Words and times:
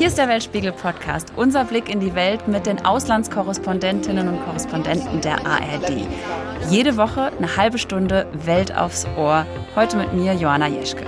Hier 0.00 0.08
ist 0.08 0.16
der 0.16 0.28
Weltspiegel-Podcast, 0.28 1.34
unser 1.36 1.62
Blick 1.66 1.90
in 1.90 2.00
die 2.00 2.14
Welt 2.14 2.48
mit 2.48 2.64
den 2.64 2.82
Auslandskorrespondentinnen 2.86 4.28
und 4.28 4.42
Korrespondenten 4.46 5.20
der 5.20 5.46
ARD. 5.46 6.06
Jede 6.70 6.96
Woche 6.96 7.30
eine 7.36 7.54
halbe 7.58 7.76
Stunde 7.76 8.26
Welt 8.32 8.74
aufs 8.74 9.06
Ohr. 9.18 9.44
Heute 9.76 9.98
mit 9.98 10.14
mir, 10.14 10.32
Johanna 10.32 10.68
Jeschke. 10.68 11.04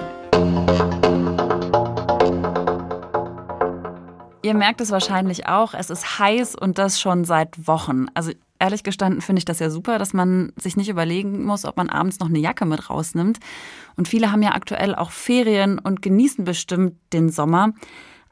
Ihr 4.43 4.53
merkt 4.53 4.83
es 4.83 4.91
wahrscheinlich 4.91 5.47
auch, 5.47 5.73
es 5.73 5.89
ist 5.89 6.19
heiß 6.19 6.55
und 6.55 6.77
das 6.77 7.01
schon 7.01 7.25
seit 7.25 7.67
Wochen. 7.67 8.09
Also 8.13 8.33
ehrlich 8.59 8.83
gestanden 8.83 9.23
finde 9.23 9.39
ich 9.39 9.47
das 9.47 9.59
ja 9.59 9.71
super, 9.71 9.99
dass 9.99 10.13
man 10.13 10.53
sich 10.57 10.77
nicht 10.77 10.91
überlegen 10.91 11.45
muss, 11.45 11.65
ob 11.65 11.79
man 11.79 11.89
abends 11.89 12.21
noch 12.21 12.29
eine 12.29 12.41
Jacke 12.41 12.67
mit 12.67 12.91
rausnimmt. 12.91 13.39
Und 13.97 14.07
viele 14.07 14.31
haben 14.33 14.43
ja 14.43 14.53
aktuell 14.53 14.95
auch 14.95 15.13
Ferien 15.13 15.79
und 15.79 16.03
genießen 16.03 16.45
bestimmt 16.45 16.97
den 17.15 17.31
Sommer. 17.31 17.73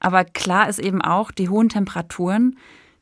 Aber 0.01 0.25
klar 0.25 0.69
ist 0.69 0.79
eben 0.79 1.03
auch, 1.03 1.31
die 1.31 1.49
hohen 1.49 1.69
Temperaturen, 1.69 2.57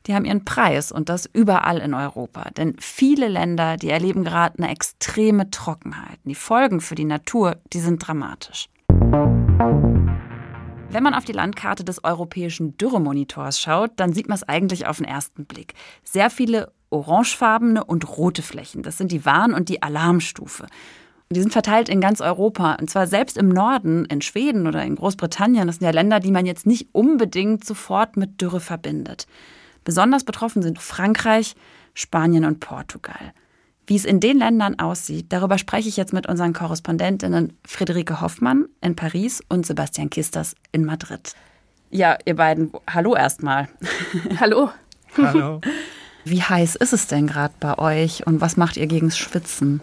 die 0.05 0.13
haben 0.13 0.25
ihren 0.25 0.45
Preis 0.45 0.91
und 0.91 1.09
das 1.09 1.29
überall 1.31 1.79
in 1.79 1.93
Europa. 1.93 2.51
Denn 2.51 2.75
viele 2.79 3.27
Länder, 3.27 3.77
die 3.77 3.89
erleben 3.89 4.23
gerade 4.23 4.57
eine 4.57 4.71
extreme 4.71 5.49
Trockenheit. 5.49 6.19
Die 6.25 6.35
Folgen 6.35 6.81
für 6.81 6.95
die 6.95 7.05
Natur, 7.05 7.57
die 7.73 7.79
sind 7.79 8.05
dramatisch. 8.05 8.69
Wenn 10.91 11.03
man 11.03 11.13
auf 11.13 11.25
die 11.25 11.33
Landkarte 11.33 11.83
des 11.83 12.03
europäischen 12.03 12.75
Dürremonitors 12.77 13.61
schaut, 13.61 13.91
dann 13.97 14.11
sieht 14.13 14.27
man 14.27 14.35
es 14.35 14.43
eigentlich 14.43 14.87
auf 14.87 14.97
den 14.97 15.05
ersten 15.05 15.45
Blick. 15.45 15.75
Sehr 16.03 16.29
viele 16.29 16.71
orangefarbene 16.89 17.83
und 17.83 18.17
rote 18.17 18.41
Flächen. 18.41 18.81
Das 18.81 18.97
sind 18.97 19.11
die 19.11 19.25
Warn- 19.25 19.53
und 19.53 19.69
die 19.69 19.83
Alarmstufe. 19.83 20.65
Die 21.31 21.41
sind 21.41 21.53
verteilt 21.53 21.89
in 21.89 22.01
ganz 22.01 22.21
Europa. 22.21 22.75
Und 22.81 22.89
zwar 22.89 23.05
selbst 23.05 23.37
im 23.37 23.49
Norden, 23.49 24.05
in 24.05 24.21
Schweden 24.21 24.65
oder 24.65 24.83
in 24.83 24.95
Großbritannien. 24.95 25.67
Das 25.67 25.75
sind 25.75 25.85
ja 25.85 25.91
Länder, 25.91 26.19
die 26.19 26.31
man 26.31 26.47
jetzt 26.47 26.65
nicht 26.65 26.89
unbedingt 26.91 27.63
sofort 27.63 28.17
mit 28.17 28.41
Dürre 28.41 28.59
verbindet. 28.59 29.27
Besonders 29.83 30.23
betroffen 30.23 30.63
sind 30.63 30.79
Frankreich, 30.79 31.55
Spanien 31.93 32.45
und 32.45 32.59
Portugal. 32.59 33.33
Wie 33.85 33.95
es 33.95 34.05
in 34.05 34.19
den 34.19 34.39
Ländern 34.39 34.79
aussieht, 34.79 35.27
darüber 35.29 35.57
spreche 35.59 35.89
ich 35.89 35.97
jetzt 35.97 36.13
mit 36.13 36.27
unseren 36.27 36.53
Korrespondentinnen 36.53 37.53
Friederike 37.65 38.21
Hoffmann 38.21 38.65
in 38.81 38.95
Paris 38.95 39.41
und 39.49 39.65
Sebastian 39.65 40.09
Kisters 40.09 40.55
in 40.71 40.85
Madrid. 40.85 41.35
Ja, 41.91 42.17
ihr 42.25 42.35
beiden, 42.35 42.71
hallo 42.87 43.15
erstmal. 43.15 43.67
Hallo. 44.39 44.69
Hallo. 45.17 45.59
Wie 46.23 46.43
heiß 46.43 46.75
ist 46.75 46.93
es 46.93 47.07
denn 47.07 47.25
gerade 47.25 47.53
bei 47.59 47.79
euch 47.79 48.27
und 48.27 48.41
was 48.41 48.57
macht 48.57 48.77
ihr 48.77 48.85
gegen 48.85 49.09
Schwitzen? 49.09 49.81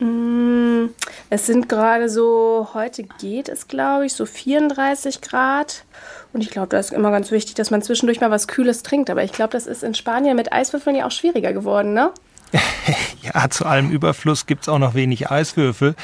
Mm, 0.00 0.86
es 1.30 1.46
sind 1.46 1.68
gerade 1.68 2.08
so, 2.08 2.68
heute 2.74 3.04
geht 3.04 3.48
es, 3.48 3.68
glaube 3.68 4.06
ich, 4.06 4.14
so 4.14 4.26
34 4.26 5.20
Grad. 5.20 5.84
Und 6.32 6.40
ich 6.40 6.50
glaube, 6.50 6.68
da 6.68 6.78
ist 6.78 6.92
immer 6.92 7.10
ganz 7.10 7.30
wichtig, 7.30 7.54
dass 7.54 7.70
man 7.70 7.82
zwischendurch 7.82 8.20
mal 8.20 8.30
was 8.30 8.48
Kühles 8.48 8.82
trinkt. 8.82 9.10
Aber 9.10 9.22
ich 9.22 9.32
glaube, 9.32 9.52
das 9.52 9.66
ist 9.66 9.84
in 9.84 9.94
Spanien 9.94 10.36
mit 10.36 10.52
Eiswürfeln 10.52 10.96
ja 10.96 11.06
auch 11.06 11.12
schwieriger 11.12 11.52
geworden, 11.52 11.92
ne? 11.94 12.12
ja, 13.22 13.50
zu 13.50 13.66
allem 13.66 13.90
Überfluss 13.90 14.46
gibt 14.46 14.62
es 14.62 14.68
auch 14.68 14.78
noch 14.78 14.94
wenig 14.94 15.30
Eiswürfel, 15.30 15.94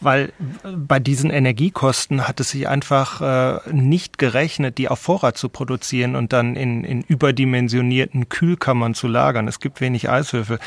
weil 0.00 0.32
bei 0.62 0.98
diesen 0.98 1.30
Energiekosten 1.30 2.28
hat 2.28 2.40
es 2.40 2.50
sich 2.50 2.68
einfach 2.68 3.20
äh, 3.20 3.72
nicht 3.72 4.18
gerechnet, 4.18 4.78
die 4.78 4.88
auf 4.88 4.98
Vorrat 4.98 5.38
zu 5.38 5.48
produzieren 5.48 6.16
und 6.16 6.32
dann 6.32 6.56
in, 6.56 6.84
in 6.84 7.02
überdimensionierten 7.02 8.28
Kühlkammern 8.28 8.94
zu 8.94 9.08
lagern. 9.08 9.48
Es 9.48 9.60
gibt 9.60 9.80
wenig 9.80 10.10
Eiswürfel. 10.10 10.58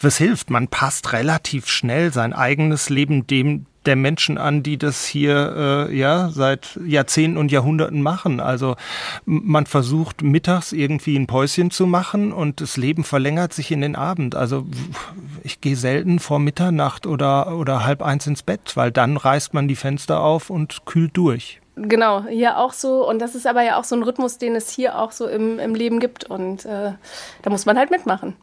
Was 0.00 0.16
hilft? 0.16 0.50
Man 0.50 0.68
passt 0.68 1.12
relativ 1.12 1.68
schnell 1.68 2.12
sein 2.12 2.32
eigenes 2.32 2.88
Leben 2.88 3.26
dem 3.26 3.66
der 3.88 3.96
Menschen 3.96 4.36
an, 4.36 4.62
die 4.62 4.76
das 4.76 5.06
hier 5.06 5.88
äh, 5.88 5.96
ja 5.96 6.28
seit 6.30 6.78
Jahrzehnten 6.84 7.38
und 7.38 7.50
Jahrhunderten 7.50 8.02
machen. 8.02 8.38
Also 8.38 8.76
man 9.24 9.64
versucht 9.64 10.22
mittags 10.22 10.72
irgendwie 10.72 11.16
ein 11.16 11.26
Päuschen 11.26 11.70
zu 11.70 11.86
machen 11.86 12.32
und 12.32 12.60
das 12.60 12.76
Leben 12.76 13.02
verlängert 13.02 13.54
sich 13.54 13.72
in 13.72 13.80
den 13.80 13.96
Abend. 13.96 14.34
Also 14.34 14.66
ich 15.42 15.62
gehe 15.62 15.74
selten 15.74 16.18
vor 16.18 16.38
Mitternacht 16.38 17.06
oder 17.06 17.56
oder 17.56 17.86
halb 17.86 18.02
eins 18.02 18.26
ins 18.26 18.42
Bett, 18.42 18.76
weil 18.76 18.92
dann 18.92 19.16
reißt 19.16 19.54
man 19.54 19.68
die 19.68 19.76
Fenster 19.76 20.20
auf 20.20 20.50
und 20.50 20.84
kühlt 20.84 21.16
durch. 21.16 21.62
Genau, 21.76 22.24
hier 22.24 22.58
auch 22.58 22.74
so. 22.74 23.08
Und 23.08 23.20
das 23.20 23.34
ist 23.34 23.46
aber 23.46 23.62
ja 23.62 23.78
auch 23.78 23.84
so 23.84 23.96
ein 23.96 24.02
Rhythmus, 24.02 24.36
den 24.36 24.54
es 24.54 24.68
hier 24.68 24.98
auch 24.98 25.12
so 25.12 25.26
im, 25.26 25.58
im 25.58 25.74
Leben 25.74 26.00
gibt. 26.00 26.24
Und 26.24 26.66
äh, 26.66 26.92
da 27.42 27.50
muss 27.50 27.64
man 27.64 27.78
halt 27.78 27.90
mitmachen. 27.90 28.36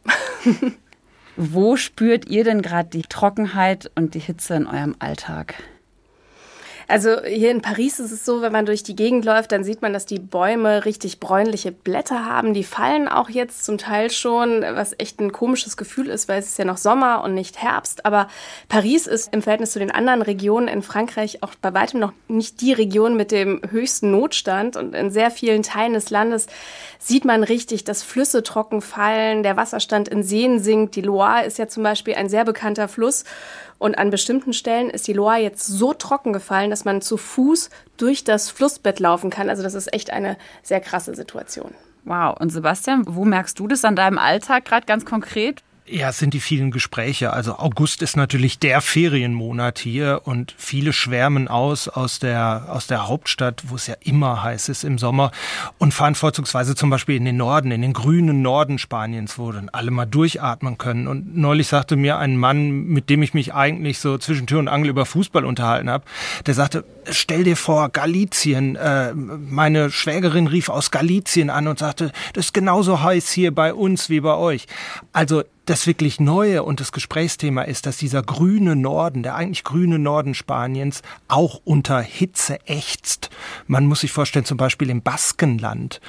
Wo 1.36 1.76
spürt 1.76 2.28
ihr 2.28 2.44
denn 2.44 2.62
gerade 2.62 2.88
die 2.88 3.02
Trockenheit 3.02 3.90
und 3.94 4.14
die 4.14 4.20
Hitze 4.20 4.54
in 4.54 4.66
eurem 4.66 4.96
Alltag? 5.00 5.62
Also 6.88 7.22
hier 7.24 7.50
in 7.50 7.62
Paris 7.62 7.98
ist 7.98 8.12
es 8.12 8.24
so, 8.24 8.42
wenn 8.42 8.52
man 8.52 8.64
durch 8.64 8.84
die 8.84 8.94
Gegend 8.94 9.24
läuft, 9.24 9.50
dann 9.50 9.64
sieht 9.64 9.82
man, 9.82 9.92
dass 9.92 10.06
die 10.06 10.20
Bäume 10.20 10.84
richtig 10.84 11.18
bräunliche 11.18 11.72
Blätter 11.72 12.24
haben. 12.24 12.54
Die 12.54 12.62
fallen 12.62 13.08
auch 13.08 13.28
jetzt 13.28 13.64
zum 13.64 13.76
Teil 13.76 14.10
schon, 14.10 14.62
was 14.62 14.94
echt 14.98 15.20
ein 15.20 15.32
komisches 15.32 15.76
Gefühl 15.76 16.08
ist, 16.08 16.28
weil 16.28 16.38
es 16.38 16.46
ist 16.46 16.58
ja 16.58 16.64
noch 16.64 16.76
Sommer 16.76 17.24
und 17.24 17.34
nicht 17.34 17.60
Herbst. 17.60 18.06
Aber 18.06 18.28
Paris 18.68 19.08
ist 19.08 19.32
im 19.32 19.42
Verhältnis 19.42 19.72
zu 19.72 19.80
den 19.80 19.90
anderen 19.90 20.22
Regionen 20.22 20.68
in 20.68 20.82
Frankreich 20.82 21.42
auch 21.42 21.54
bei 21.60 21.74
weitem 21.74 21.98
noch 21.98 22.12
nicht 22.28 22.60
die 22.60 22.72
Region 22.72 23.16
mit 23.16 23.32
dem 23.32 23.60
höchsten 23.68 24.12
Notstand. 24.12 24.76
Und 24.76 24.94
in 24.94 25.10
sehr 25.10 25.32
vielen 25.32 25.64
Teilen 25.64 25.94
des 25.94 26.10
Landes 26.10 26.46
sieht 27.00 27.24
man 27.24 27.42
richtig, 27.42 27.82
dass 27.82 28.04
Flüsse 28.04 28.44
trocken 28.44 28.80
fallen, 28.80 29.42
der 29.42 29.56
Wasserstand 29.56 30.08
in 30.08 30.22
Seen 30.22 30.60
sinkt. 30.60 30.94
Die 30.94 31.02
Loire 31.02 31.44
ist 31.44 31.58
ja 31.58 31.66
zum 31.66 31.82
Beispiel 31.82 32.14
ein 32.14 32.28
sehr 32.28 32.44
bekannter 32.44 32.86
Fluss. 32.86 33.24
Und 33.78 33.98
an 33.98 34.10
bestimmten 34.10 34.54
Stellen 34.54 34.88
ist 34.88 35.06
die 35.06 35.12
Loire 35.12 35.40
jetzt 35.40 35.66
so 35.66 35.92
trocken 35.92 36.32
gefallen, 36.32 36.70
dass 36.76 36.84
man 36.84 37.00
zu 37.00 37.16
Fuß 37.16 37.70
durch 37.96 38.22
das 38.22 38.50
Flussbett 38.50 39.00
laufen 39.00 39.30
kann. 39.30 39.48
Also 39.48 39.62
das 39.62 39.72
ist 39.72 39.94
echt 39.94 40.10
eine 40.10 40.36
sehr 40.62 40.80
krasse 40.80 41.14
Situation. 41.14 41.74
Wow. 42.04 42.36
Und 42.38 42.50
Sebastian, 42.50 43.04
wo 43.08 43.24
merkst 43.24 43.58
du 43.58 43.66
das 43.66 43.82
an 43.86 43.96
deinem 43.96 44.18
Alltag 44.18 44.66
gerade 44.66 44.84
ganz 44.84 45.06
konkret? 45.06 45.62
Ja, 45.88 46.08
es 46.08 46.18
sind 46.18 46.34
die 46.34 46.40
vielen 46.40 46.72
Gespräche. 46.72 47.32
Also 47.32 47.58
August 47.58 48.02
ist 48.02 48.16
natürlich 48.16 48.58
der 48.58 48.80
Ferienmonat 48.80 49.78
hier 49.78 50.22
und 50.24 50.52
viele 50.58 50.92
schwärmen 50.92 51.46
aus 51.46 51.86
aus 51.86 52.18
der 52.18 52.66
aus 52.70 52.88
der 52.88 53.06
Hauptstadt, 53.06 53.62
wo 53.68 53.76
es 53.76 53.86
ja 53.86 53.94
immer 54.00 54.42
heiß 54.42 54.68
ist 54.68 54.82
im 54.82 54.98
Sommer 54.98 55.30
und 55.78 55.94
fahren 55.94 56.16
vorzugsweise 56.16 56.74
zum 56.74 56.90
Beispiel 56.90 57.14
in 57.14 57.24
den 57.24 57.36
Norden, 57.36 57.70
in 57.70 57.82
den 57.82 57.92
grünen 57.92 58.42
Norden 58.42 58.78
Spaniens, 58.78 59.38
wo 59.38 59.52
dann 59.52 59.68
alle 59.68 59.92
mal 59.92 60.06
durchatmen 60.06 60.76
können. 60.76 61.06
Und 61.06 61.36
neulich 61.36 61.68
sagte 61.68 61.94
mir 61.94 62.18
ein 62.18 62.36
Mann, 62.36 62.86
mit 62.86 63.08
dem 63.08 63.22
ich 63.22 63.32
mich 63.32 63.54
eigentlich 63.54 64.00
so 64.00 64.18
zwischen 64.18 64.48
Tür 64.48 64.58
und 64.58 64.68
Angel 64.68 64.90
über 64.90 65.06
Fußball 65.06 65.44
unterhalten 65.44 65.88
habe, 65.88 66.04
der 66.46 66.54
sagte: 66.54 66.84
Stell 67.08 67.44
dir 67.44 67.56
vor, 67.56 67.90
Galizien. 67.90 68.74
Äh, 68.74 69.14
meine 69.14 69.92
Schwägerin 69.92 70.48
rief 70.48 70.68
aus 70.68 70.90
Galizien 70.90 71.48
an 71.48 71.68
und 71.68 71.78
sagte, 71.78 72.10
das 72.32 72.46
ist 72.46 72.54
genauso 72.54 73.02
heiß 73.02 73.30
hier 73.30 73.54
bei 73.54 73.72
uns 73.72 74.10
wie 74.10 74.18
bei 74.18 74.34
euch. 74.34 74.66
Also 75.12 75.44
das 75.66 75.86
wirklich 75.86 76.20
Neue 76.20 76.62
und 76.62 76.80
das 76.80 76.92
Gesprächsthema 76.92 77.62
ist, 77.62 77.86
dass 77.86 77.98
dieser 77.98 78.22
grüne 78.22 78.76
Norden, 78.76 79.22
der 79.22 79.34
eigentlich 79.34 79.64
grüne 79.64 79.98
Norden 79.98 80.34
Spaniens, 80.34 81.02
auch 81.28 81.60
unter 81.64 82.00
Hitze 82.00 82.58
ächzt. 82.66 83.30
Man 83.66 83.86
muss 83.86 84.00
sich 84.00 84.12
vorstellen, 84.12 84.44
zum 84.44 84.56
Beispiel 84.56 84.90
im 84.90 85.02
Baskenland, 85.02 86.00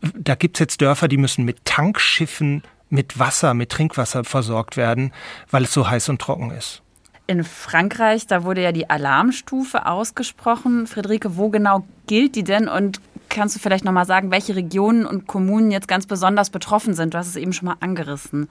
da 0.00 0.34
gibt's 0.34 0.60
jetzt 0.60 0.80
Dörfer, 0.80 1.08
die 1.08 1.16
müssen 1.16 1.44
mit 1.44 1.64
Tankschiffen 1.64 2.62
mit 2.88 3.18
Wasser, 3.18 3.54
mit 3.54 3.70
Trinkwasser 3.70 4.24
versorgt 4.24 4.76
werden, 4.76 5.12
weil 5.50 5.64
es 5.64 5.72
so 5.72 5.88
heiß 5.88 6.08
und 6.08 6.20
trocken 6.20 6.50
ist. 6.50 6.82
In 7.26 7.42
Frankreich, 7.42 8.26
da 8.26 8.44
wurde 8.44 8.62
ja 8.62 8.70
die 8.70 8.88
Alarmstufe 8.88 9.86
ausgesprochen. 9.86 10.86
Friederike, 10.86 11.36
wo 11.36 11.48
genau 11.48 11.84
gilt 12.06 12.36
die 12.36 12.44
denn 12.44 12.68
und 12.68 13.00
kannst 13.28 13.56
du 13.56 13.60
vielleicht 13.60 13.84
nochmal 13.84 14.06
sagen, 14.06 14.30
welche 14.30 14.54
Regionen 14.54 15.04
und 15.04 15.26
Kommunen 15.26 15.72
jetzt 15.72 15.88
ganz 15.88 16.06
besonders 16.06 16.50
betroffen 16.50 16.94
sind? 16.94 17.14
Du 17.14 17.18
hast 17.18 17.26
es 17.26 17.36
eben 17.36 17.52
schon 17.52 17.66
mal 17.66 17.76
angerissen. 17.80 18.48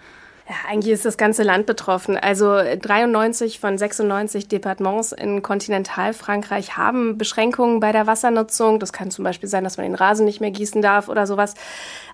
Ja, 0.48 0.54
eigentlich 0.70 0.94
ist 0.94 1.06
das 1.06 1.18
ganze 1.18 1.42
Land 1.42 1.66
betroffen. 1.66 2.18
Also 2.18 2.60
93 2.80 3.60
von 3.60 3.80
96 3.80 4.48
Departements 4.48 5.12
in 5.12 5.42
Kontinentalfrankreich 5.42 6.78
haben 6.78 7.18
Beschränkungen 7.18 7.80
bei 7.80 7.92
der 7.92 8.06
Wassernutzung. 8.06 8.80
Das 8.80 8.94
kann 8.94 9.10
zum 9.10 9.24
Beispiel 9.24 9.50
sein, 9.50 9.64
dass 9.64 9.78
man 9.78 9.88
den 9.88 9.96
Rasen 9.96 10.24
nicht 10.24 10.42
mehr 10.42 10.52
gießen 10.52 10.84
darf 10.84 11.10
oder 11.10 11.26
sowas. 11.26 11.56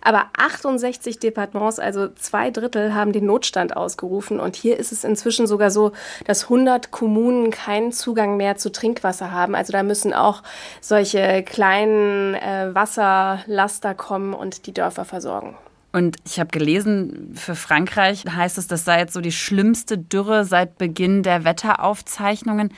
Aber 0.02 0.28
68 0.38 1.20
Departements, 1.20 1.78
also 1.78 2.08
zwei 2.08 2.52
Drittel, 2.52 2.96
haben 2.96 3.12
den 3.12 3.26
Notstand 3.26 3.76
ausgerufen. 3.76 4.40
Und 4.40 4.56
hier 4.56 4.78
ist 4.78 4.94
es 4.94 5.04
inzwischen 5.04 5.46
sogar 5.46 5.70
so, 5.70 5.92
dass 6.26 6.44
100 6.44 6.90
Kommunen 6.90 7.52
keinen 7.52 7.92
Zugang 7.92 8.38
mehr 8.38 8.56
zu 8.56 8.72
Trinkwasser 8.72 9.32
haben. 9.32 9.56
Also 9.56 9.74
da 9.74 9.84
müssen 9.84 10.14
auch 10.14 10.42
solche 10.80 11.44
kleinen 11.44 12.36
äh, 12.36 12.74
Wasserlaster 12.74 13.94
kommen 13.94 14.34
und 14.34 14.68
die 14.68 14.74
Dörfer 14.74 15.04
versorgen. 15.04 15.58
Und 15.92 16.18
ich 16.26 16.40
habe 16.40 16.50
gelesen, 16.50 17.34
für 17.36 17.56
Frankreich 17.56 18.24
heißt 18.26 18.58
es, 18.58 18.68
das 18.68 18.86
sei 18.86 19.00
jetzt 19.00 19.14
so 19.14 19.22
die 19.22 19.32
schlimmste 19.32 19.98
Dürre 19.98 20.46
seit 20.46 20.78
Beginn 20.78 21.22
der 21.22 21.44
Wetteraufzeichnungen. 21.44 22.74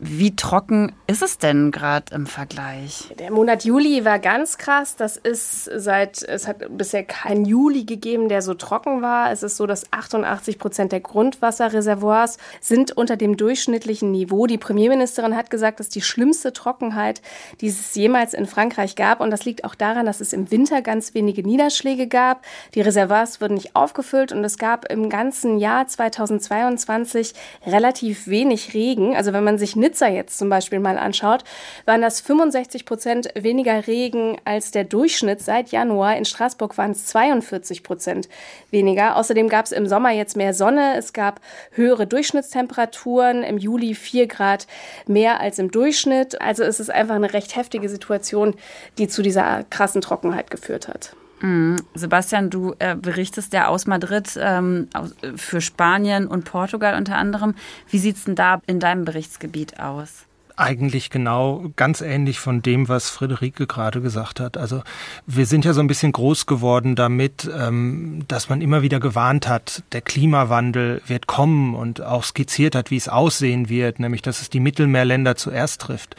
Wie 0.00 0.36
trocken 0.36 0.92
ist 1.08 1.22
es 1.22 1.38
denn 1.38 1.72
gerade 1.72 2.14
im 2.14 2.26
Vergleich? 2.26 3.12
Der 3.18 3.32
Monat 3.32 3.64
Juli 3.64 4.04
war 4.04 4.20
ganz 4.20 4.56
krass. 4.56 4.94
Das 4.94 5.16
ist 5.16 5.64
seit, 5.64 6.22
es 6.22 6.46
hat 6.46 6.58
bisher 6.76 7.02
keinen 7.02 7.44
Juli 7.44 7.84
gegeben, 7.84 8.28
der 8.28 8.40
so 8.42 8.54
trocken 8.54 9.02
war. 9.02 9.32
Es 9.32 9.42
ist 9.42 9.56
so, 9.56 9.66
dass 9.66 9.92
88 9.92 10.60
Prozent 10.60 10.92
der 10.92 11.00
Grundwasserreservoirs 11.00 12.38
sind 12.60 12.96
unter 12.96 13.16
dem 13.16 13.36
durchschnittlichen 13.36 14.12
Niveau. 14.12 14.46
Die 14.46 14.56
Premierministerin 14.56 15.34
hat 15.34 15.50
gesagt, 15.50 15.80
dass 15.80 15.88
die 15.88 16.02
schlimmste 16.02 16.52
Trockenheit, 16.52 17.20
die 17.60 17.66
es 17.66 17.96
jemals 17.96 18.34
in 18.34 18.46
Frankreich 18.46 18.94
gab. 18.94 19.20
Und 19.20 19.32
das 19.32 19.44
liegt 19.44 19.64
auch 19.64 19.74
daran, 19.74 20.06
dass 20.06 20.20
es 20.20 20.32
im 20.32 20.52
Winter 20.52 20.80
ganz 20.80 21.14
wenige 21.14 21.42
Niederschläge 21.42 22.06
gab. 22.06 22.44
Die 22.74 22.82
Reservoirs 22.82 23.40
wurden 23.40 23.54
nicht 23.54 23.74
aufgefüllt 23.74 24.30
und 24.30 24.44
es 24.44 24.58
gab 24.58 24.92
im 24.92 25.10
ganzen 25.10 25.58
Jahr 25.58 25.88
2022 25.88 27.34
relativ 27.66 28.28
wenig 28.28 28.74
Regen. 28.74 29.16
Also 29.16 29.32
wenn 29.32 29.42
man 29.42 29.58
sich 29.58 29.74
Nizza 29.88 30.08
jetzt 30.08 30.36
zum 30.36 30.50
Beispiel 30.50 30.80
mal 30.80 30.98
anschaut, 30.98 31.44
waren 31.86 32.02
das 32.02 32.20
65 32.20 32.84
Prozent 32.84 33.28
weniger 33.34 33.86
Regen 33.86 34.36
als 34.44 34.70
der 34.70 34.84
Durchschnitt 34.84 35.40
seit 35.40 35.70
Januar. 35.70 36.16
In 36.16 36.26
Straßburg 36.26 36.76
waren 36.76 36.90
es 36.90 37.06
42 37.06 37.82
Prozent 37.82 38.28
weniger. 38.70 39.16
Außerdem 39.16 39.48
gab 39.48 39.64
es 39.64 39.72
im 39.72 39.86
Sommer 39.86 40.10
jetzt 40.10 40.36
mehr 40.36 40.52
Sonne. 40.52 40.96
Es 40.98 41.14
gab 41.14 41.40
höhere 41.72 42.06
Durchschnittstemperaturen. 42.06 43.42
Im 43.42 43.56
Juli 43.56 43.94
4 43.94 44.26
Grad 44.26 44.66
mehr 45.06 45.40
als 45.40 45.58
im 45.58 45.70
Durchschnitt. 45.70 46.40
Also 46.40 46.64
es 46.64 46.80
ist 46.80 46.90
einfach 46.90 47.14
eine 47.14 47.32
recht 47.32 47.56
heftige 47.56 47.88
Situation, 47.88 48.54
die 48.98 49.08
zu 49.08 49.22
dieser 49.22 49.64
krassen 49.70 50.02
Trockenheit 50.02 50.50
geführt 50.50 50.88
hat. 50.88 51.16
Mhm. 51.40 51.76
Sebastian, 51.94 52.50
du 52.50 52.74
äh, 52.78 52.96
berichtest 52.96 53.52
ja 53.52 53.68
aus 53.68 53.86
Madrid 53.86 54.38
ähm, 54.40 54.88
aus, 54.94 55.14
für 55.36 55.60
Spanien 55.60 56.26
und 56.26 56.44
Portugal 56.44 56.96
unter 56.96 57.16
anderem. 57.16 57.54
Wie 57.88 57.98
sieht 57.98 58.16
es 58.16 58.24
denn 58.24 58.34
da 58.34 58.60
in 58.66 58.80
deinem 58.80 59.04
Berichtsgebiet 59.04 59.80
aus? 59.80 60.24
eigentlich 60.58 61.10
genau 61.10 61.70
ganz 61.76 62.00
ähnlich 62.00 62.40
von 62.40 62.62
dem, 62.62 62.88
was 62.88 63.10
Friederike 63.10 63.66
gerade 63.66 64.00
gesagt 64.00 64.40
hat. 64.40 64.56
Also 64.56 64.82
wir 65.26 65.46
sind 65.46 65.64
ja 65.64 65.72
so 65.72 65.80
ein 65.80 65.86
bisschen 65.86 66.12
groß 66.12 66.46
geworden 66.46 66.96
damit, 66.96 67.48
ähm, 67.56 68.24
dass 68.28 68.48
man 68.48 68.60
immer 68.60 68.82
wieder 68.82 69.00
gewarnt 69.00 69.48
hat, 69.48 69.82
der 69.92 70.00
Klimawandel 70.00 71.00
wird 71.06 71.26
kommen 71.26 71.74
und 71.74 72.02
auch 72.02 72.24
skizziert 72.24 72.74
hat, 72.74 72.90
wie 72.90 72.96
es 72.96 73.08
aussehen 73.08 73.68
wird, 73.68 74.00
nämlich 74.00 74.22
dass 74.22 74.42
es 74.42 74.50
die 74.50 74.60
Mittelmeerländer 74.60 75.36
zuerst 75.36 75.80
trifft. 75.80 76.16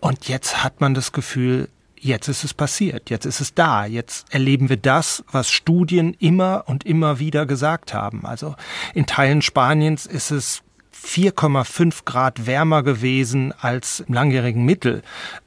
Und 0.00 0.28
jetzt 0.28 0.62
hat 0.62 0.80
man 0.80 0.94
das 0.94 1.12
Gefühl, 1.12 1.68
Jetzt 2.04 2.26
ist 2.26 2.42
es 2.42 2.52
passiert, 2.52 3.10
jetzt 3.10 3.26
ist 3.26 3.40
es 3.40 3.54
da, 3.54 3.86
jetzt 3.86 4.26
erleben 4.34 4.68
wir 4.68 4.76
das, 4.76 5.22
was 5.30 5.52
Studien 5.52 6.16
immer 6.18 6.64
und 6.66 6.84
immer 6.84 7.20
wieder 7.20 7.46
gesagt 7.46 7.94
haben. 7.94 8.26
Also 8.26 8.56
in 8.92 9.06
Teilen 9.06 9.40
Spaniens 9.40 10.06
ist 10.06 10.32
es 10.32 10.62
4,5 10.92 12.04
Grad 12.04 12.44
wärmer 12.44 12.82
gewesen 12.82 13.54
als 13.56 14.00
im 14.00 14.14
langjährigen 14.14 14.64
Mittel. 14.64 15.02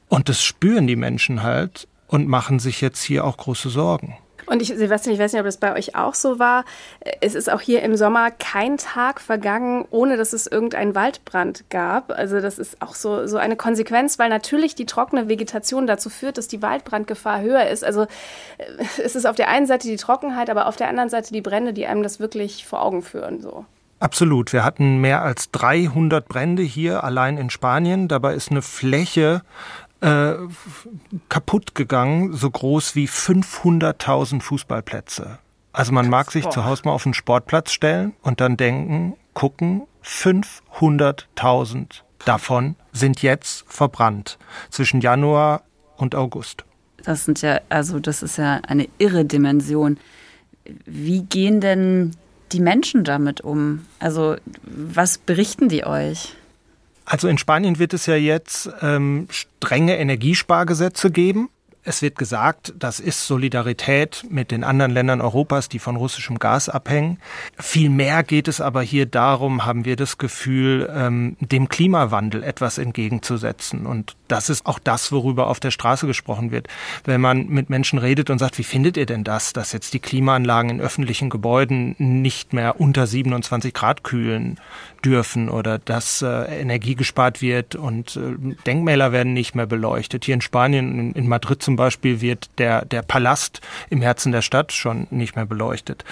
Und 0.08 0.30
das 0.30 0.42
spüren 0.42 0.86
die 0.86 0.96
Menschen 0.96 1.42
halt 1.42 1.88
und 2.06 2.26
machen 2.26 2.58
sich 2.58 2.80
jetzt 2.80 3.02
hier 3.02 3.26
auch 3.26 3.36
große 3.36 3.68
Sorgen. 3.68 4.16
Und 4.46 4.62
ich, 4.62 4.68
Sebastian, 4.68 5.14
ich 5.14 5.20
weiß 5.20 5.32
nicht, 5.32 5.40
ob 5.40 5.46
das 5.46 5.56
bei 5.56 5.74
euch 5.74 5.96
auch 5.96 6.14
so 6.14 6.38
war. 6.38 6.64
Es 7.20 7.34
ist 7.34 7.50
auch 7.50 7.60
hier 7.60 7.82
im 7.82 7.96
Sommer 7.96 8.30
kein 8.30 8.76
Tag 8.76 9.20
vergangen, 9.20 9.84
ohne 9.90 10.16
dass 10.16 10.32
es 10.32 10.46
irgendeinen 10.46 10.94
Waldbrand 10.94 11.64
gab. 11.70 12.12
Also 12.12 12.40
das 12.40 12.58
ist 12.58 12.80
auch 12.80 12.94
so, 12.94 13.26
so 13.26 13.38
eine 13.38 13.56
Konsequenz, 13.56 14.18
weil 14.18 14.28
natürlich 14.28 14.74
die 14.74 14.86
trockene 14.86 15.28
Vegetation 15.28 15.86
dazu 15.86 16.10
führt, 16.10 16.38
dass 16.38 16.48
die 16.48 16.62
Waldbrandgefahr 16.62 17.40
höher 17.40 17.66
ist. 17.68 17.84
Also 17.84 18.02
äh, 18.02 18.06
es 19.02 19.16
ist 19.16 19.26
auf 19.26 19.36
der 19.36 19.48
einen 19.48 19.66
Seite 19.66 19.88
die 19.88 19.96
Trockenheit, 19.96 20.50
aber 20.50 20.66
auf 20.66 20.76
der 20.76 20.88
anderen 20.88 21.10
Seite 21.10 21.32
die 21.32 21.42
Brände, 21.42 21.72
die 21.72 21.86
einem 21.86 22.02
das 22.02 22.20
wirklich 22.20 22.66
vor 22.66 22.82
Augen 22.82 23.02
führen. 23.02 23.40
So. 23.40 23.64
Absolut. 23.98 24.52
Wir 24.52 24.62
hatten 24.62 24.98
mehr 25.00 25.22
als 25.22 25.50
300 25.52 26.28
Brände 26.28 26.62
hier 26.62 27.02
allein 27.02 27.38
in 27.38 27.48
Spanien. 27.48 28.08
Dabei 28.08 28.34
ist 28.34 28.50
eine 28.50 28.60
Fläche 28.60 29.42
äh, 30.00 30.34
kaputt 31.28 31.74
gegangen, 31.74 32.34
so 32.34 32.50
groß 32.50 32.94
wie 32.94 33.06
500.000 33.06 34.40
Fußballplätze. 34.40 35.38
Also 35.72 35.92
man 35.92 36.08
mag 36.08 36.32
sich 36.32 36.44
Boah. 36.44 36.50
zu 36.50 36.64
Hause 36.64 36.82
mal 36.84 36.92
auf 36.92 37.04
einen 37.04 37.14
Sportplatz 37.14 37.70
stellen 37.72 38.14
und 38.22 38.40
dann 38.40 38.56
denken, 38.56 39.14
gucken, 39.34 39.82
500.000 40.04 42.00
davon 42.24 42.76
sind 42.92 43.22
jetzt 43.22 43.64
verbrannt 43.68 44.38
zwischen 44.70 45.00
Januar 45.00 45.62
und 45.96 46.14
August. 46.14 46.64
Das 47.04 47.24
sind 47.24 47.42
ja, 47.42 47.60
also 47.68 48.00
das 48.00 48.22
ist 48.22 48.38
ja 48.38 48.60
eine 48.66 48.88
irre 48.98 49.24
Dimension. 49.24 49.98
Wie 50.84 51.22
gehen 51.22 51.60
denn 51.60 52.12
die 52.52 52.60
Menschen 52.60 53.04
damit 53.04 53.40
um? 53.42 53.84
Also 53.98 54.36
was 54.62 55.18
berichten 55.18 55.68
die 55.68 55.84
euch? 55.84 56.34
Also 57.06 57.28
in 57.28 57.38
Spanien 57.38 57.78
wird 57.78 57.94
es 57.94 58.06
ja 58.06 58.16
jetzt 58.16 58.68
ähm, 58.82 59.28
strenge 59.30 59.96
Energiespargesetze 59.96 61.10
geben. 61.10 61.48
Es 61.88 62.02
wird 62.02 62.18
gesagt, 62.18 62.74
das 62.76 62.98
ist 62.98 63.28
Solidarität 63.28 64.26
mit 64.28 64.50
den 64.50 64.64
anderen 64.64 64.90
Ländern 64.90 65.20
Europas, 65.20 65.68
die 65.68 65.78
von 65.78 65.94
russischem 65.94 66.40
Gas 66.40 66.68
abhängen. 66.68 67.18
Viel 67.60 67.90
mehr 67.90 68.24
geht 68.24 68.48
es 68.48 68.60
aber 68.60 68.82
hier 68.82 69.06
darum, 69.06 69.64
haben 69.64 69.84
wir 69.84 69.94
das 69.94 70.18
Gefühl, 70.18 70.90
ähm, 70.92 71.36
dem 71.38 71.68
Klimawandel 71.68 72.42
etwas 72.42 72.78
entgegenzusetzen. 72.78 73.86
Und 73.86 74.16
das 74.26 74.50
ist 74.50 74.66
auch 74.66 74.80
das, 74.80 75.12
worüber 75.12 75.46
auf 75.46 75.60
der 75.60 75.70
Straße 75.70 76.08
gesprochen 76.08 76.50
wird. 76.50 76.66
Wenn 77.04 77.20
man 77.20 77.46
mit 77.46 77.70
Menschen 77.70 78.00
redet 78.00 78.30
und 78.30 78.40
sagt, 78.40 78.58
wie 78.58 78.64
findet 78.64 78.96
ihr 78.96 79.06
denn 79.06 79.22
das, 79.22 79.52
dass 79.52 79.70
jetzt 79.70 79.94
die 79.94 80.00
Klimaanlagen 80.00 80.70
in 80.70 80.80
öffentlichen 80.80 81.30
Gebäuden 81.30 81.94
nicht 81.98 82.52
mehr 82.52 82.80
unter 82.80 83.06
27 83.06 83.72
Grad 83.72 84.02
kühlen 84.02 84.58
dürfen 85.04 85.48
oder 85.48 85.78
dass 85.78 86.20
äh, 86.22 86.60
Energie 86.60 86.96
gespart 86.96 87.40
wird 87.40 87.76
und 87.76 88.16
äh, 88.16 88.54
Denkmäler 88.66 89.12
werden 89.12 89.34
nicht 89.34 89.54
mehr 89.54 89.66
beleuchtet. 89.66 90.24
Hier 90.24 90.34
in 90.34 90.40
Spanien, 90.40 90.98
in, 90.98 91.12
in 91.12 91.28
Madrid 91.28 91.62
zum 91.62 91.75
Beispiel, 91.76 92.20
wird 92.20 92.50
der, 92.58 92.84
der 92.84 93.02
Palast 93.02 93.60
im 93.90 94.02
Herzen 94.02 94.32
der 94.32 94.42
Stadt 94.42 94.72
schon 94.72 95.06
nicht 95.10 95.36
mehr 95.36 95.46
beleuchtet. 95.46 96.04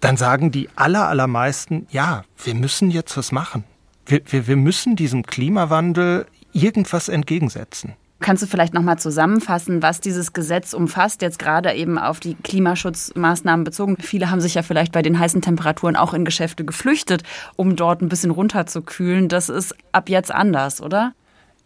Dann 0.00 0.16
sagen 0.16 0.50
die 0.50 0.68
aller, 0.76 1.08
allermeisten, 1.08 1.86
ja, 1.90 2.24
wir 2.42 2.54
müssen 2.54 2.90
jetzt 2.90 3.16
was 3.16 3.32
machen. 3.32 3.64
Wir, 4.06 4.22
wir, 4.26 4.46
wir 4.46 4.56
müssen 4.56 4.96
diesem 4.96 5.24
Klimawandel 5.24 6.26
irgendwas 6.52 7.08
entgegensetzen. 7.08 7.94
Kannst 8.20 8.42
du 8.42 8.46
vielleicht 8.46 8.74
noch 8.74 8.82
mal 8.82 8.98
zusammenfassen, 8.98 9.82
was 9.82 10.00
dieses 10.00 10.34
Gesetz 10.34 10.74
umfasst, 10.74 11.22
jetzt 11.22 11.38
gerade 11.38 11.72
eben 11.72 11.98
auf 11.98 12.20
die 12.20 12.34
Klimaschutzmaßnahmen 12.34 13.64
bezogen? 13.64 13.96
Viele 13.98 14.30
haben 14.30 14.42
sich 14.42 14.54
ja 14.54 14.62
vielleicht 14.62 14.92
bei 14.92 15.00
den 15.00 15.18
heißen 15.18 15.40
Temperaturen 15.40 15.96
auch 15.96 16.12
in 16.12 16.26
Geschäfte 16.26 16.66
geflüchtet, 16.66 17.22
um 17.56 17.76
dort 17.76 18.02
ein 18.02 18.10
bisschen 18.10 18.30
runterzukühlen. 18.30 19.28
Das 19.28 19.48
ist 19.48 19.74
ab 19.92 20.10
jetzt 20.10 20.32
anders, 20.32 20.82
oder? 20.82 21.14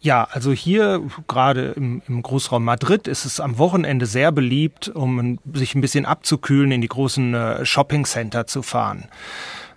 Ja, 0.05 0.27
also 0.29 0.51
hier 0.51 1.01
gerade 1.27 1.71
im, 1.71 2.03
im, 2.07 2.21
Großraum 2.21 2.63
Madrid 2.63 3.07
ist 3.07 3.25
es 3.25 3.39
am 3.39 3.57
Wochenende 3.57 4.05
sehr 4.05 4.31
beliebt, 4.31 4.87
um 4.89 5.39
sich 5.51 5.73
ein 5.73 5.81
bisschen 5.81 6.05
abzukühlen, 6.05 6.71
in 6.71 6.81
die 6.81 6.87
großen 6.87 7.33
äh, 7.33 7.65
Shopping-Center 7.65 8.45
zu 8.45 8.61
fahren 8.61 9.09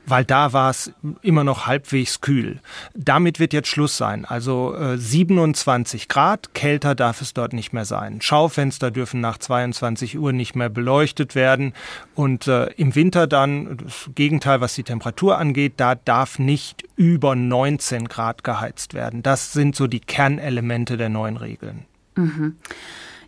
weil 0.08 0.24
da 0.24 0.52
war 0.52 0.70
es 0.70 0.92
immer 1.22 1.44
noch 1.44 1.66
halbwegs 1.66 2.20
kühl. 2.20 2.60
Damit 2.94 3.38
wird 3.38 3.52
jetzt 3.52 3.68
Schluss 3.68 3.96
sein. 3.96 4.24
Also 4.24 4.74
äh, 4.74 4.96
27 4.96 6.08
Grad, 6.08 6.54
kälter 6.54 6.94
darf 6.94 7.20
es 7.20 7.34
dort 7.34 7.52
nicht 7.52 7.72
mehr 7.72 7.84
sein. 7.84 8.20
Schaufenster 8.20 8.90
dürfen 8.90 9.20
nach 9.20 9.38
22 9.38 10.18
Uhr 10.18 10.32
nicht 10.32 10.56
mehr 10.56 10.68
beleuchtet 10.68 11.34
werden. 11.34 11.72
Und 12.14 12.46
äh, 12.46 12.66
im 12.72 12.94
Winter 12.94 13.26
dann, 13.26 13.76
das 13.78 14.10
Gegenteil, 14.14 14.60
was 14.60 14.74
die 14.74 14.84
Temperatur 14.84 15.38
angeht, 15.38 15.74
da 15.76 15.94
darf 15.94 16.38
nicht 16.38 16.84
über 16.96 17.34
19 17.34 18.08
Grad 18.08 18.44
geheizt 18.44 18.94
werden. 18.94 19.22
Das 19.22 19.52
sind 19.52 19.76
so 19.76 19.86
die 19.86 20.00
Kernelemente 20.00 20.96
der 20.96 21.08
neuen 21.08 21.36
Regeln. 21.36 21.84
Mhm. 22.16 22.56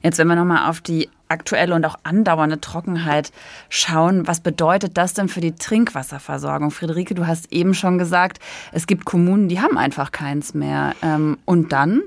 Jetzt, 0.02 0.18
wenn 0.18 0.28
wir 0.28 0.36
nochmal 0.36 0.68
auf 0.68 0.80
die 0.80 1.08
aktuelle 1.28 1.74
und 1.74 1.84
auch 1.84 1.96
andauernde 2.02 2.60
Trockenheit 2.60 3.32
schauen, 3.68 4.26
was 4.26 4.40
bedeutet 4.40 4.96
das 4.96 5.14
denn 5.14 5.28
für 5.28 5.40
die 5.40 5.54
Trinkwasserversorgung? 5.54 6.70
Friederike, 6.70 7.14
du 7.14 7.26
hast 7.26 7.52
eben 7.52 7.74
schon 7.74 7.98
gesagt, 7.98 8.40
es 8.72 8.86
gibt 8.86 9.04
Kommunen, 9.04 9.48
die 9.48 9.60
haben 9.60 9.78
einfach 9.78 10.10
keins 10.10 10.54
mehr. 10.54 10.94
Ähm, 11.02 11.38
und 11.44 11.72
dann? 11.72 12.02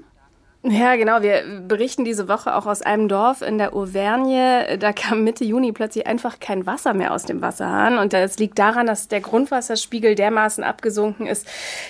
Ja, 0.65 0.96
genau. 0.96 1.22
Wir 1.22 1.43
berichten 1.67 2.05
diese 2.05 2.29
Woche 2.29 2.55
auch 2.55 2.65
aus 2.65 2.82
einem 2.82 3.10
Dorf 3.10 3.41
in 3.41 3.58
der 3.58 3.74
Auvergne. 3.74 4.77
Da 4.79 4.93
kam 4.93 5.25
Mitte 5.25 5.43
Juni 5.43 5.74
plötzlich 5.74 6.08
einfach 6.08 6.39
kein 6.39 6.65
Wasser 6.65 6.93
mehr 6.93 7.13
aus 7.13 7.25
dem 7.25 7.41
Wasserhahn. 7.41 7.98
Und 7.98 8.13
das 8.13 8.39
liegt 8.39 8.58
daran, 8.58 8.88
dass 8.88 9.10
der 9.10 9.20
Grundwasserspiegel 9.20 10.15
dermaßen 10.15 10.63
abgesunken 10.63 11.27
ist, 11.27 11.46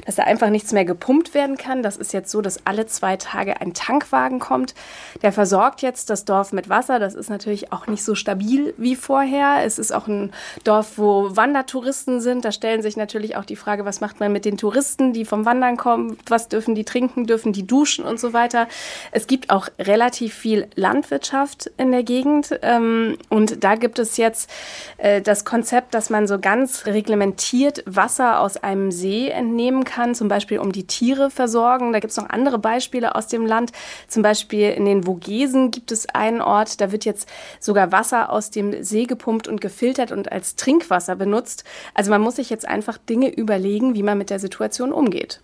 dass 0.08 0.15
da 0.15 0.24
einfach 0.24 0.50
nichts 0.50 0.72
mehr 0.72 0.86
gepumpt 0.86 1.36
werden 1.36 1.56
kann. 1.56 1.84
Das 1.84 1.98
ist 1.98 2.13
jetzt 2.13 2.32
so, 2.32 2.42
dass 2.42 2.65
alle 2.65 2.88
zwei 2.88 3.15
Tage 3.15 3.62
ein 3.62 3.75
Tankwagen 3.75 4.39
kommt. 4.39 4.74
Der 5.22 5.32
versorgt 5.32 5.84
jetzt 5.84 6.10
das 6.10 6.25
Dorf 6.25 6.51
mit 6.51 6.68
Wasser. 6.68 6.98
Das 6.98 7.13
ist 7.13 7.30
natürlich 7.30 7.72
auch 7.72 7.86
nicht 7.86 8.03
so 8.03 8.15
stabil 8.15 8.74
wie 8.77 8.96
vorher. 8.96 9.58
Es 9.63 9.77
ist 9.77 9.94
auch 9.94 10.08
ein 10.08 10.34
Dorf, 10.63 10.98
wo 10.98 11.36
Wandertouristen 11.36 12.22
sind. 12.22 12.44
Da 12.44 12.51
stellen 12.51 12.82
sich 12.82 12.98
natürlich 12.98 13.36
auch 13.36 13.46
die 13.46 13.56
Frage, 13.56 13.86
was 13.86 14.01
macht 14.01 14.20
man 14.20 14.32
mit 14.32 14.46
den 14.46 14.58
Touristen, 14.58 15.13
die 15.13 15.25
vom 15.25 15.46
Wandern 15.46 15.77
kommen? 15.77 16.18
Was 16.27 16.48
dürfen 16.48 16.74
die 16.74 16.86
trinken? 16.86 17.27
Dürfen 17.27 17.53
die 17.53 17.68
duschen 17.68 18.03
und 18.03 18.20
so 18.20 18.34
weiter? 18.34 18.62
Es 19.12 19.27
gibt 19.27 19.50
auch 19.50 19.67
relativ 19.79 20.34
viel 20.34 20.67
Landwirtschaft 20.75 21.72
in 21.77 21.91
der 21.91 22.03
Gegend. 22.03 22.60
Ähm, 22.62 23.17
und 23.29 23.63
da 23.63 23.75
gibt 23.75 24.00
es 24.00 24.17
jetzt 24.17 24.50
äh, 24.98 25.22
das 25.22 25.46
Konzept, 25.46 25.93
dass 25.93 26.10
man 26.10 26.27
so 26.27 26.39
ganz 26.39 26.86
reglementiert 26.86 27.84
Wasser 27.86 28.39
aus 28.39 28.58
einem 28.58 28.91
See 28.91 29.29
entnehmen 29.29 29.84
kann, 29.84 30.15
zum 30.15 30.27
Beispiel 30.27 30.60
um 30.60 30.72
die 30.72 30.88
Tiere 30.88 31.29
versorgen. 31.29 31.93
Da 31.93 32.00
gibt 32.00 32.12
es 32.12 32.17
noch 32.17 32.29
andere 32.29 32.60
Beispiele 32.60 33.15
aus 33.15 33.27
dem 33.27 33.46
Land. 33.46 33.72
Zum 34.08 34.24
Beispiel 34.24 34.70
in 34.72 34.86
den 34.86 35.03
Vogesen 35.03 35.72
gibt 35.72 35.91
es 35.91 36.08
einen 36.10 36.41
Ort, 36.41 36.82
da 36.82 36.91
wird 36.91 37.05
jetzt 37.05 37.27
sogar 37.60 37.91
Wasser 37.91 38.32
aus 38.32 38.51
dem 38.51 38.84
See 38.84 39.05
gepumpt 39.05 39.48
und 39.48 39.62
gefiltert 39.62 40.12
und 40.12 40.32
als 40.32 40.55
Trinkwasser 40.55 41.15
benutzt. 41.15 41.63
Also 41.93 42.12
man 42.12 42.22
muss 42.22 42.38
sich 42.38 42.50
jetzt 42.50 42.67
einfach 42.67 42.98
Dinge 42.98 43.34
überlegen, 43.34 43.96
wie 43.96 44.03
man 44.03 44.17
mit 44.17 44.29
der 44.29 44.39
Situation 44.39 44.91
umgeht. 44.91 45.41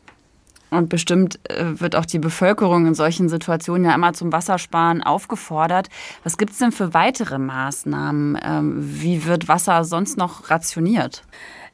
Und 0.72 0.90
bestimmt 0.90 1.40
äh, 1.50 1.80
wird 1.80 1.96
auch 1.96 2.06
die 2.06 2.20
Bevölkerung 2.20 2.86
in 2.86 2.94
solchen 2.94 3.30
Situationen 3.30 3.86
ja 3.86 3.96
immer 3.96 4.14
zum 4.14 4.32
Wassersparen 4.32 5.04
aufgefordert. 5.04 5.90
Was 6.24 6.38
gibt 6.38 6.52
es 6.52 6.60
denn 6.60 6.72
für 6.72 6.94
weitere 6.94 7.40
Maßnahmen? 7.40 8.38
Ähm, 8.44 8.76
wie 8.78 9.26
wird 9.26 9.48
Wasser 9.48 9.84
sonst 9.84 10.18
noch 10.18 10.50
rationiert? 10.50 11.24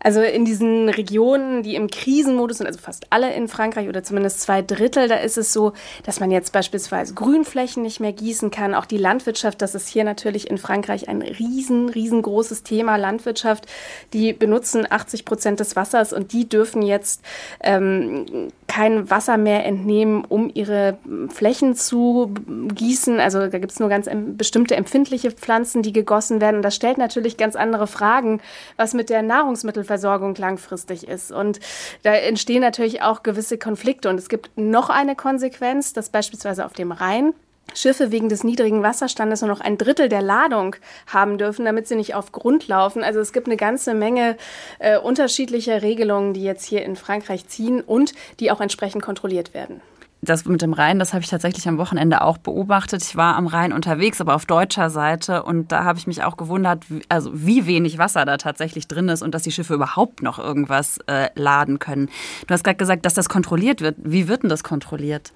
Also 0.06 0.22
in 0.22 0.46
diesen 0.46 0.88
Regionen, 0.88 1.64
die 1.64 1.74
im 1.74 1.90
Krisenmodus 1.90 2.60
sind, 2.60 2.68
also 2.68 2.80
fast 2.80 3.08
alle 3.10 3.34
in 3.34 3.48
Frankreich 3.48 3.90
oder 3.90 4.04
zumindest 4.04 4.40
zwei 4.40 4.62
Drittel, 4.62 5.08
da 5.08 5.16
ist 5.16 5.36
es 5.36 5.52
so, 5.52 5.74
dass 6.04 6.20
man 6.20 6.30
jetzt 6.30 6.54
beispielsweise 6.54 7.16
Grünflächen 7.16 7.82
nicht 7.82 8.00
mehr 8.00 8.14
gießen 8.14 8.52
kann. 8.52 8.76
Auch 8.76 8.86
die 8.86 9.00
Landwirtschaft, 9.00 9.64
das 9.64 9.74
ist 9.74 9.88
hier 9.88 10.04
natürlich 10.04 10.48
in 10.48 10.60
Frankreich 10.60 11.10
ein 11.10 11.24
riesen, 11.24 11.90
riesengroßes 11.90 12.62
Thema. 12.62 12.98
Landwirtschaft, 12.98 13.66
die 14.14 14.34
benutzen 14.34 14.86
80 14.88 15.26
Prozent 15.26 15.60
des 15.60 15.76
Wassers 15.76 16.14
und 16.14 16.34
die 16.34 16.48
dürfen 16.48 16.84
jetzt 16.84 17.24
ähm, 17.62 18.52
kein 18.68 19.10
Wasser 19.10 19.38
mehr 19.38 19.66
entnehmen, 19.66 20.26
um 20.26 20.52
ihre 20.54 20.98
Flächen 21.30 21.76
zu 21.76 22.34
gießen. 22.48 23.20
Also 23.20 23.48
da 23.48 23.60
gibt 23.60 23.72
es 23.72 23.80
nur 23.80 23.90
ganz 23.90 24.10
bestimmte 24.38 24.76
empfindliche 24.76 25.32
Pflanzen, 25.32 25.82
die 25.82 25.94
gegossen 25.94 26.42
werden. 26.42 26.58
Und 26.58 26.62
das 26.62 26.76
stellt 26.76 26.98
natürlich 26.98 27.38
ganz 27.38 27.56
andere 27.56 27.88
Fragen, 27.88 28.42
was 28.78 28.94
mit 28.94 29.10
der 29.10 29.22
Nahrungsmittelversorgung 29.22 29.96
Versorgung 30.06 30.36
langfristig 30.36 31.08
ist. 31.08 31.32
Und 31.32 31.60
da 32.04 32.14
entstehen 32.14 32.62
natürlich 32.62 33.02
auch 33.02 33.24
gewisse 33.24 33.58
Konflikte. 33.58 34.10
Und 34.10 34.18
es 34.18 34.30
gibt 34.30 34.52
noch 34.56 34.90
eine 34.90 35.16
Konsequenz, 35.16 35.94
dass 35.94 36.10
beispielsweise 36.10 36.66
auf 36.66 36.74
dem 36.74 36.92
Rhein 36.92 37.34
Schiffe 37.74 38.12
wegen 38.12 38.30
des 38.30 38.44
niedrigen 38.44 38.84
Wasserstandes 38.84 39.42
nur 39.42 39.50
noch 39.50 39.62
ein 39.62 39.78
Drittel 39.78 40.10
der 40.10 40.22
Ladung 40.22 40.76
haben 41.08 41.38
dürfen, 41.38 41.66
damit 41.66 41.88
sie 41.88 41.96
nicht 41.96 42.16
auf 42.16 42.32
Grund 42.32 42.68
laufen. 42.68 43.04
Also 43.04 43.20
es 43.20 43.34
gibt 43.34 43.48
eine 43.48 43.58
ganze 43.58 43.94
Menge 43.94 44.38
äh, 44.80 44.98
unterschiedlicher 44.98 45.82
Regelungen, 45.82 46.34
die 46.34 46.44
jetzt 46.44 46.66
hier 46.66 46.84
in 46.84 46.96
Frankreich 46.96 47.48
ziehen 47.48 47.82
und 47.82 48.14
die 48.40 48.52
auch 48.52 48.62
entsprechend 48.62 49.04
kontrolliert 49.04 49.54
werden 49.54 49.82
das 50.26 50.46
mit 50.46 50.62
dem 50.62 50.74
Rhein, 50.74 51.00
das 51.00 51.14
habe 51.14 51.24
ich 51.24 51.30
tatsächlich 51.30 51.68
am 51.68 51.78
Wochenende 51.78 52.22
auch 52.22 52.38
beobachtet. 52.38 53.04
Ich 53.04 53.16
war 53.16 53.36
am 53.36 53.48
Rhein 53.48 53.72
unterwegs, 53.72 54.20
aber 54.20 54.36
auf 54.36 54.46
deutscher 54.46 54.90
Seite 54.90 55.44
und 55.44 55.72
da 55.72 55.84
habe 55.84 55.98
ich 55.98 56.08
mich 56.08 56.24
auch 56.24 56.38
gewundert, 56.38 56.90
wie, 56.90 57.02
also 57.10 57.32
wie 57.34 57.66
wenig 57.66 57.98
Wasser 57.98 58.26
da 58.26 58.38
tatsächlich 58.38 58.88
drin 58.88 59.08
ist 59.10 59.22
und 59.22 59.34
dass 59.34 59.44
die 59.44 59.52
Schiffe 59.52 59.74
überhaupt 59.74 60.22
noch 60.22 60.40
irgendwas 60.40 61.00
äh, 61.08 61.30
laden 61.36 61.80
können. 61.80 62.10
Du 62.48 62.54
hast 62.54 62.64
gerade 62.64 62.78
gesagt, 62.78 63.06
dass 63.06 63.14
das 63.14 63.30
kontrolliert 63.30 63.82
wird. 63.82 63.96
Wie 64.04 64.28
wird 64.28 64.44
denn 64.44 64.50
das 64.50 64.64
kontrolliert? 64.64 65.32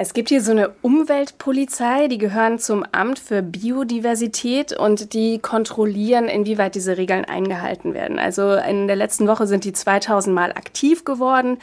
Es 0.00 0.12
gibt 0.12 0.28
hier 0.28 0.42
so 0.42 0.52
eine 0.52 0.70
Umweltpolizei, 0.80 2.06
die 2.06 2.18
gehören 2.18 2.60
zum 2.60 2.84
Amt 2.92 3.18
für 3.18 3.42
Biodiversität 3.42 4.72
und 4.72 5.12
die 5.12 5.40
kontrollieren, 5.40 6.26
inwieweit 6.26 6.76
diese 6.76 6.96
Regeln 6.96 7.24
eingehalten 7.24 7.94
werden. 7.94 8.20
Also 8.20 8.52
in 8.52 8.86
der 8.86 8.94
letzten 8.94 9.26
Woche 9.26 9.48
sind 9.48 9.64
die 9.64 9.72
2000 9.72 10.32
Mal 10.32 10.52
aktiv 10.52 11.04
geworden. 11.04 11.58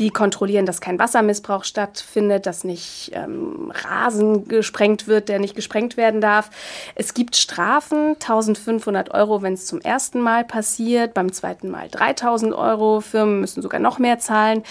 Die 0.00 0.10
kontrollieren, 0.10 0.66
dass 0.66 0.80
kein 0.80 0.98
Wassermissbrauch 0.98 1.62
stattfindet, 1.62 2.46
dass 2.46 2.64
nicht 2.64 3.12
ähm, 3.14 3.70
Rasen 3.72 4.48
gesprengt 4.48 5.06
wird, 5.06 5.28
der 5.28 5.38
nicht 5.38 5.54
gesprengt 5.54 5.96
werden 5.96 6.20
darf. 6.20 6.50
Es 6.96 7.14
gibt 7.14 7.36
Strafen, 7.36 8.14
1500 8.14 9.14
Euro, 9.14 9.42
wenn 9.42 9.52
es 9.52 9.66
zum 9.66 9.80
ersten 9.80 10.20
Mal 10.20 10.42
passiert, 10.44 11.14
beim 11.14 11.30
zweiten 11.30 11.70
Mal 11.70 11.86
3000 11.88 12.52
Euro. 12.52 13.00
Firmen 13.00 13.42
müssen 13.42 13.62
sogar 13.62 13.78
noch 13.78 14.00
mehr 14.00 14.18
zahlen. 14.18 14.64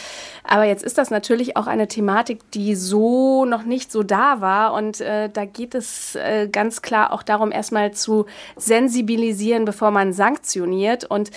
Aber 0.44 0.66
jetzt 0.66 0.84
ist 0.84 0.98
das 0.98 1.12
natürlich 1.12 1.56
auch 1.56 1.68
eine 1.68 1.88
Thematik, 1.88 2.52
die 2.52 2.76
so 2.76 3.05
noch 3.46 3.64
nicht 3.64 3.92
so 3.92 4.04
da 4.04 4.42
war. 4.42 4.74
Und 4.74 5.02
äh, 5.02 5.30
da 5.30 5.46
geht 5.46 5.76
es 5.76 6.16
äh, 6.16 6.48
ganz 6.52 6.82
klar 6.82 7.12
auch 7.12 7.24
darum, 7.24 7.52
erstmal 7.52 7.92
zu 7.92 8.26
sensibilisieren, 8.56 9.66
bevor 9.66 9.92
man 9.92 10.14
sanktioniert. 10.14 11.04
Und 11.04 11.32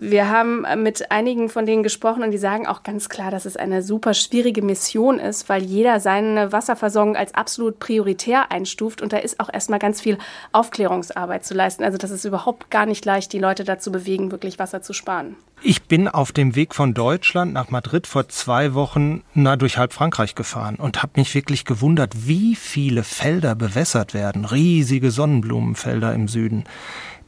wir 0.00 0.28
haben 0.28 0.64
mit 0.82 1.10
einigen 1.10 1.48
von 1.48 1.66
denen 1.66 1.82
gesprochen 1.82 2.22
und 2.22 2.30
die 2.30 2.38
sagen 2.38 2.66
auch 2.66 2.82
ganz 2.82 3.08
klar, 3.08 3.30
dass 3.30 3.44
es 3.44 3.56
eine 3.56 3.82
super 3.82 4.14
schwierige 4.14 4.62
Mission 4.62 5.18
ist, 5.18 5.48
weil 5.48 5.62
jeder 5.62 6.00
seine 6.00 6.52
Wasserversorgung 6.52 7.16
als 7.16 7.34
absolut 7.34 7.78
prioritär 7.78 8.50
einstuft. 8.50 9.02
Und 9.02 9.12
da 9.12 9.18
ist 9.18 9.40
auch 9.40 9.52
erstmal 9.52 9.78
ganz 9.78 10.00
viel 10.00 10.18
Aufklärungsarbeit 10.52 11.44
zu 11.44 11.54
leisten. 11.54 11.84
Also 11.84 11.98
das 11.98 12.10
ist 12.10 12.24
überhaupt 12.24 12.70
gar 12.70 12.86
nicht 12.86 13.04
leicht, 13.04 13.32
die 13.32 13.38
Leute 13.38 13.64
dazu 13.64 13.92
bewegen, 13.92 14.30
wirklich 14.30 14.58
Wasser 14.58 14.82
zu 14.82 14.92
sparen. 14.92 15.36
Ich 15.62 15.82
bin 15.82 16.08
auf 16.08 16.32
dem 16.32 16.56
Weg 16.56 16.74
von 16.74 16.94
Deutschland 16.94 17.52
nach 17.52 17.68
Madrid 17.68 18.06
vor 18.06 18.28
zwei 18.30 18.72
Wochen 18.72 19.22
na, 19.34 19.56
durch 19.56 19.76
halb 19.76 19.92
Frankreich 19.92 20.34
gefahren 20.34 20.76
und 20.76 21.02
habe 21.02 21.20
mich 21.20 21.34
wirklich 21.34 21.66
gewundert, 21.66 22.26
wie 22.26 22.56
viele 22.56 23.04
Felder 23.04 23.54
bewässert 23.54 24.14
werden. 24.14 24.46
Riesige 24.46 25.10
Sonnenblumenfelder 25.10 26.14
im 26.14 26.28
Süden. 26.28 26.64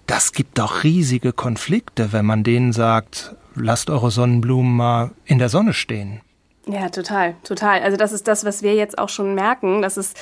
Das 0.07 0.33
gibt 0.33 0.59
doch 0.59 0.83
riesige 0.83 1.35
Konflikte, 1.35 2.13
wenn 2.13 2.25
man 2.25 2.43
denen 2.43 2.73
sagt, 2.73 3.37
lasst 3.55 3.91
eure 3.91 4.11
Sonnenblumen 4.11 4.75
mal 4.75 5.11
in 5.27 5.39
der 5.39 5.51
Sonne 5.51 5.75
stehen. 5.75 6.23
Ja, 6.67 6.91
total, 6.91 7.35
total. 7.43 7.81
Also 7.83 7.97
das 7.97 8.13
ist 8.13 8.29
das, 8.29 8.45
was 8.45 8.63
wir 8.63 8.75
jetzt 8.75 8.97
auch 8.97 9.09
schon 9.09 9.35
merken. 9.35 9.83
Das 9.83 9.97
ist, 9.97 10.17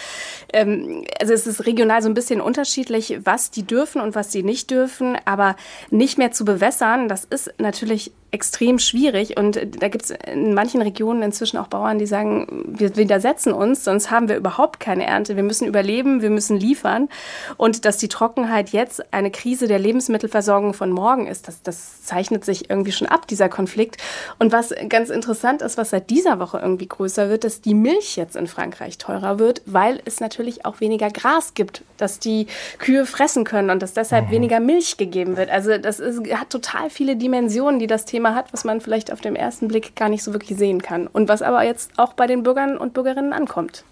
ähm, 0.55 1.05
also 1.21 1.35
es 1.35 1.47
ist 1.47 1.67
regional 1.67 2.01
so 2.01 2.09
ein 2.09 2.15
bisschen 2.15 2.41
unterschiedlich, 2.41 3.21
was 3.25 3.51
die 3.51 3.63
dürfen 3.63 4.01
und 4.01 4.15
was 4.15 4.33
sie 4.33 4.43
nicht 4.43 4.71
dürfen. 4.71 5.19
Aber 5.27 5.55
nicht 5.91 6.17
mehr 6.17 6.33
zu 6.33 6.47
bewässern, 6.47 7.09
das 7.09 7.25
ist 7.25 7.53
natürlich 7.59 8.13
extrem 8.33 8.79
schwierig. 8.79 9.37
Und 9.37 9.57
da 9.81 9.89
gibt 9.89 10.05
es 10.05 10.11
in 10.11 10.55
manchen 10.55 10.83
Regionen 10.83 11.23
inzwischen 11.23 11.57
auch 11.57 11.67
Bauern, 11.67 11.99
die 11.99 12.07
sagen, 12.07 12.65
wir 12.67 12.97
widersetzen 12.97 13.53
uns, 13.53 13.85
sonst 13.85 14.11
haben 14.11 14.29
wir 14.29 14.37
überhaupt 14.37 14.81
keine 14.81 15.07
Ernte. 15.07 15.37
Wir 15.37 15.43
müssen 15.43 15.67
überleben, 15.67 16.23
wir 16.23 16.31
müssen 16.31 16.57
liefern. 16.57 17.09
Und 17.57 17.85
dass 17.85 17.97
die 17.97 18.09
Trockenheit 18.09 18.71
jetzt 18.71 19.13
eine 19.13 19.31
Krise 19.31 19.67
der 19.67 19.79
Lebensmittelversorgung 19.79 20.75
von 20.75 20.91
morgen 20.91 21.27
ist, 21.27 21.49
das, 21.49 21.63
das 21.63 22.05
zeichnet 22.05 22.45
sich 22.45 22.71
irgendwie 22.71 22.93
schon 22.93 23.09
ab, 23.09 23.27
dieser 23.27 23.49
Konflikt. 23.49 23.97
Und 24.39 24.53
was 24.53 24.73
ganz 24.89 25.11
interessant 25.11 25.63
ist, 25.63 25.77
was 25.77 25.91
seit 25.91 26.11
dieser 26.11 26.39
Woche 26.39 26.59
irgendwie 26.59 26.89
größer 26.89 27.29
wird, 27.29 27.45
dass 27.45 27.61
die 27.61 27.75
Milch 27.75 28.17
jetzt 28.17 28.37
in 28.37 28.47
Frankreich 28.47 28.99
teurer 28.99 29.39
wird, 29.39 29.63
weil 29.67 30.01
es 30.05 30.21
natürlich 30.21 30.65
auch 30.65 30.81
weniger 30.81 31.11
Gras 31.11 31.55
gibt, 31.55 31.83
dass 31.97 32.19
die 32.19 32.47
Kühe 32.79 33.07
fressen 33.07 33.45
können 33.45 33.71
und 33.71 33.83
dass 33.83 33.93
deshalb 33.93 34.29
mhm. 34.29 34.33
weniger 34.33 34.61
Milch 34.61 34.97
gegeben 34.97 35.37
wird. 35.37 35.51
Also 35.51 35.77
das 35.79 36.01
ist, 36.01 36.21
hat 36.33 36.51
total 36.51 36.91
viele 36.91 37.17
Dimensionen, 37.17 37.79
die 37.79 37.87
das 37.87 38.05
Thema 38.05 38.20
Thema 38.21 38.35
hat, 38.35 38.53
was 38.53 38.65
man 38.65 38.83
vielleicht 38.83 39.11
auf 39.13 39.23
den 39.23 39.35
ersten 39.35 39.69
Blick 39.69 39.97
gar 39.97 40.11
nicht 40.11 40.23
so 40.23 40.35
wirklich 40.35 40.59
sehen 40.59 40.83
kann. 40.83 41.07
Und 41.07 41.29
was 41.29 41.41
aber 41.41 41.65
jetzt 41.65 41.93
auch 41.97 42.13
bei 42.13 42.27
den 42.27 42.43
Bürgern 42.43 42.77
und 42.77 42.93
Bürgerinnen 42.93 43.33
ankommt. 43.33 43.85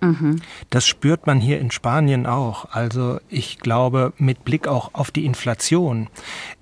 Mhm. 0.00 0.42
Das 0.70 0.86
spürt 0.86 1.28
man 1.28 1.40
hier 1.40 1.60
in 1.60 1.70
Spanien 1.70 2.26
auch. 2.26 2.66
Also 2.72 3.20
ich 3.28 3.60
glaube, 3.60 4.12
mit 4.18 4.44
Blick 4.44 4.66
auch 4.66 4.90
auf 4.92 5.12
die 5.12 5.24
Inflation 5.24 6.08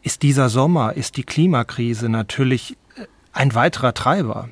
ist 0.02 0.22
dieser 0.22 0.50
Sommer, 0.50 0.96
ist 0.96 1.16
die 1.16 1.24
Klimakrise 1.24 2.10
natürlich 2.10 2.76
ein 3.32 3.54
weiterer 3.54 3.94
Treiber. 3.94 4.50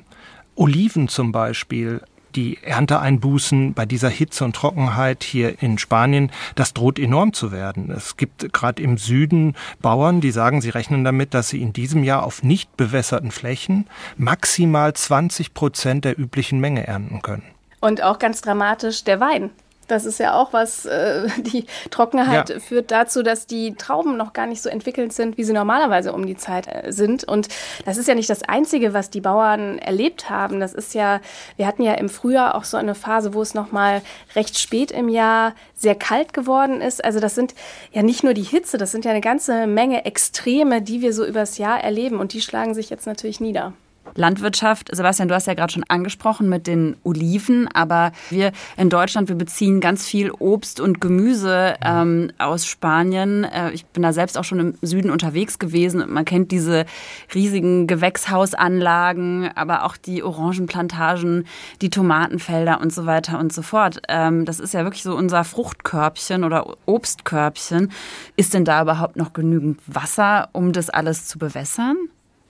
Oliven 0.55 1.07
zum 1.07 1.31
Beispiel 1.31 2.01
die 2.35 2.61
Ernteeinbußen 2.61 3.73
bei 3.73 3.85
dieser 3.85 4.09
Hitze 4.09 4.45
und 4.45 4.55
Trockenheit 4.55 5.23
hier 5.23 5.61
in 5.61 5.77
Spanien, 5.77 6.31
das 6.55 6.73
droht 6.73 6.99
enorm 6.99 7.33
zu 7.33 7.51
werden. 7.51 7.91
Es 7.91 8.17
gibt 8.17 8.53
gerade 8.53 8.81
im 8.81 8.97
Süden 8.97 9.55
Bauern, 9.81 10.21
die 10.21 10.31
sagen, 10.31 10.61
sie 10.61 10.69
rechnen 10.69 11.03
damit, 11.03 11.33
dass 11.33 11.49
sie 11.49 11.61
in 11.61 11.73
diesem 11.73 12.03
Jahr 12.03 12.23
auf 12.23 12.43
nicht 12.43 12.75
bewässerten 12.77 13.31
Flächen 13.31 13.87
maximal 14.17 14.93
20 14.93 15.53
Prozent 15.53 16.05
der 16.05 16.19
üblichen 16.19 16.59
Menge 16.59 16.85
ernten 16.87 17.21
können. 17.21 17.43
Und 17.79 18.01
auch 18.01 18.17
ganz 18.19 18.41
dramatisch 18.41 19.03
der 19.03 19.19
Wein. 19.19 19.49
Das 19.87 20.05
ist 20.05 20.19
ja 20.19 20.33
auch 20.35 20.53
was, 20.53 20.85
äh, 20.85 21.27
die 21.37 21.65
Trockenheit 21.89 22.49
ja. 22.49 22.59
führt 22.59 22.91
dazu, 22.91 23.23
dass 23.23 23.47
die 23.47 23.75
Trauben 23.75 24.17
noch 24.17 24.33
gar 24.33 24.45
nicht 24.45 24.61
so 24.61 24.69
entwickelt 24.69 25.13
sind, 25.13 25.37
wie 25.37 25.43
sie 25.43 25.53
normalerweise 25.53 26.13
um 26.13 26.25
die 26.25 26.37
Zeit 26.37 26.67
äh, 26.67 26.91
sind. 26.91 27.23
Und 27.23 27.47
das 27.85 27.97
ist 27.97 28.07
ja 28.07 28.15
nicht 28.15 28.29
das 28.29 28.43
Einzige, 28.43 28.93
was 28.93 29.09
die 29.09 29.21
Bauern 29.21 29.77
erlebt 29.79 30.29
haben. 30.29 30.59
Das 30.59 30.73
ist 30.73 30.93
ja, 30.93 31.21
wir 31.57 31.67
hatten 31.67 31.83
ja 31.83 31.93
im 31.93 32.09
Frühjahr 32.09 32.55
auch 32.55 32.63
so 32.63 32.77
eine 32.77 32.95
Phase, 32.95 33.33
wo 33.33 33.41
es 33.41 33.53
nochmal 33.53 34.01
recht 34.35 34.57
spät 34.57 34.91
im 34.91 35.09
Jahr 35.09 35.53
sehr 35.75 35.95
kalt 35.95 36.33
geworden 36.33 36.81
ist. 36.81 37.03
Also 37.03 37.19
das 37.19 37.35
sind 37.35 37.53
ja 37.91 38.03
nicht 38.03 38.23
nur 38.23 38.33
die 38.33 38.43
Hitze, 38.43 38.77
das 38.77 38.91
sind 38.91 39.05
ja 39.05 39.11
eine 39.11 39.21
ganze 39.21 39.67
Menge 39.67 40.05
Extreme, 40.05 40.81
die 40.81 41.01
wir 41.01 41.13
so 41.13 41.25
übers 41.25 41.57
Jahr 41.57 41.83
erleben. 41.83 42.19
Und 42.19 42.33
die 42.33 42.41
schlagen 42.41 42.73
sich 42.73 42.89
jetzt 42.89 43.05
natürlich 43.05 43.39
nieder. 43.39 43.73
Landwirtschaft, 44.15 44.89
Sebastian, 44.95 45.27
du 45.27 45.35
hast 45.35 45.47
ja 45.47 45.53
gerade 45.53 45.73
schon 45.73 45.83
angesprochen 45.87 46.49
mit 46.49 46.67
den 46.67 46.95
Oliven, 47.03 47.67
aber 47.67 48.11
wir 48.29 48.51
in 48.77 48.89
Deutschland, 48.89 49.29
wir 49.29 49.35
beziehen 49.35 49.79
ganz 49.79 50.05
viel 50.05 50.31
Obst 50.31 50.79
und 50.79 51.01
Gemüse 51.01 51.75
ähm, 51.83 52.31
aus 52.37 52.65
Spanien. 52.65 53.43
Äh, 53.43 53.71
ich 53.71 53.85
bin 53.85 54.03
da 54.03 54.13
selbst 54.13 54.37
auch 54.37 54.43
schon 54.43 54.59
im 54.59 54.73
Süden 54.81 55.09
unterwegs 55.09 55.59
gewesen. 55.59 56.03
Man 56.07 56.25
kennt 56.25 56.51
diese 56.51 56.85
riesigen 57.33 57.87
Gewächshausanlagen, 57.87 59.49
aber 59.55 59.85
auch 59.85 59.97
die 59.97 60.23
Orangenplantagen, 60.23 61.45
die 61.81 61.89
Tomatenfelder 61.89 62.81
und 62.81 62.93
so 62.93 63.05
weiter 63.05 63.39
und 63.39 63.51
so 63.51 63.61
fort. 63.61 64.01
Ähm, 64.09 64.45
das 64.45 64.59
ist 64.59 64.73
ja 64.73 64.83
wirklich 64.83 65.03
so 65.03 65.15
unser 65.15 65.43
Fruchtkörbchen 65.43 66.43
oder 66.43 66.75
Obstkörbchen. 66.85 67.91
Ist 68.35 68.53
denn 68.53 68.65
da 68.65 68.81
überhaupt 68.81 69.15
noch 69.15 69.33
genügend 69.33 69.79
Wasser, 69.87 70.49
um 70.53 70.71
das 70.71 70.89
alles 70.89 71.27
zu 71.27 71.39
bewässern? 71.39 71.97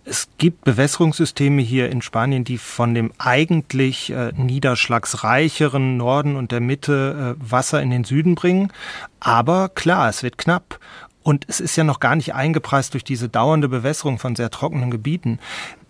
Es 0.06 0.28
gibt 0.38 0.66
Bewässerungssysteme 0.66 1.62
hier 1.62 1.90
in 1.90 2.02
Spanien, 2.02 2.44
die 2.44 2.58
von 2.58 2.94
dem 2.94 3.14
eigentlich 3.18 4.12
äh, 4.12 4.34
niederschlagsreicheren 4.36 5.96
Norden 5.96 6.36
und 6.36 6.52
der 6.52 6.60
Mitte 6.60 7.38
äh, 7.40 7.52
Wasser 7.52 7.82
in 7.82 7.90
den 7.90 8.04
Süden 8.04 8.36
bringen. 8.36 8.72
Aber 9.22 9.70
klar, 9.70 10.10
es 10.10 10.22
wird 10.22 10.38
knapp. 10.38 10.80
Und 11.24 11.46
es 11.48 11.62
ist 11.62 11.78
ja 11.78 11.86
noch 11.86 12.02
gar 12.02 12.18
nicht 12.18 12.36
eingepreist 12.36 12.94
durch 12.94 13.06
diese 13.06 13.30
dauernde 13.30 13.70
Bewässerung 13.70 14.20
von 14.20 14.36
sehr 14.36 14.52
trockenen 14.52 14.92
Gebieten. 14.92 15.40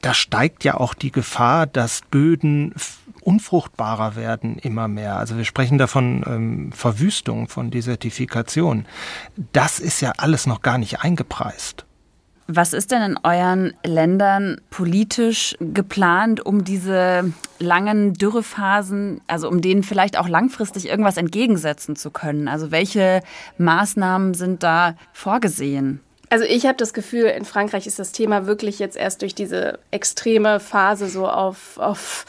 Da 0.02 0.14
steigt 0.14 0.64
ja 0.64 0.76
auch 0.76 0.94
die 0.94 1.12
Gefahr, 1.12 1.66
dass 1.66 2.02
Böden 2.12 2.76
unfruchtbarer 3.22 4.16
werden 4.16 4.60
immer 4.60 4.88
mehr. 4.88 5.18
Also 5.18 5.38
wir 5.38 5.46
sprechen 5.46 5.80
davon 5.80 6.24
ähm, 6.28 6.72
Verwüstung, 6.72 7.48
von 7.48 7.72
Desertifikation. 7.72 8.86
Das 9.54 9.80
ist 9.80 10.02
ja 10.02 10.14
alles 10.18 10.46
noch 10.46 10.62
gar 10.62 10.78
nicht 10.78 11.02
eingepreist. 11.02 11.86
Was 12.48 12.74
ist 12.74 12.92
denn 12.92 13.02
in 13.02 13.20
euren 13.24 13.74
Ländern 13.86 14.60
politisch 14.70 15.56
geplant, 15.62 16.46
um 16.46 16.66
diese 16.66 17.32
langen 17.60 18.14
Dürrephasen, 18.14 19.22
also 19.28 19.48
um 19.48 19.62
denen 19.62 19.84
vielleicht 19.84 20.18
auch 20.18 20.28
langfristig 20.28 20.90
irgendwas 20.90 21.16
entgegensetzen 21.16 21.96
zu 21.96 22.12
können? 22.12 22.50
Also 22.50 22.70
welche 22.72 23.22
Maßnahmen 23.58 24.34
sind 24.34 24.62
da 24.62 24.96
vorgesehen? 25.14 26.02
Also 26.34 26.46
ich 26.46 26.66
habe 26.66 26.78
das 26.78 26.96
Gefühl, 26.96 27.26
in 27.26 27.46
Frankreich 27.46 27.86
ist 27.86 28.00
das 28.00 28.12
Thema 28.12 28.48
wirklich 28.48 28.80
jetzt 28.80 28.98
erst 28.98 29.22
durch 29.22 29.36
diese 29.36 29.78
extreme 29.92 30.60
Phase 30.60 31.08
so 31.08 31.28
auf, 31.28 31.78
auf 31.78 32.26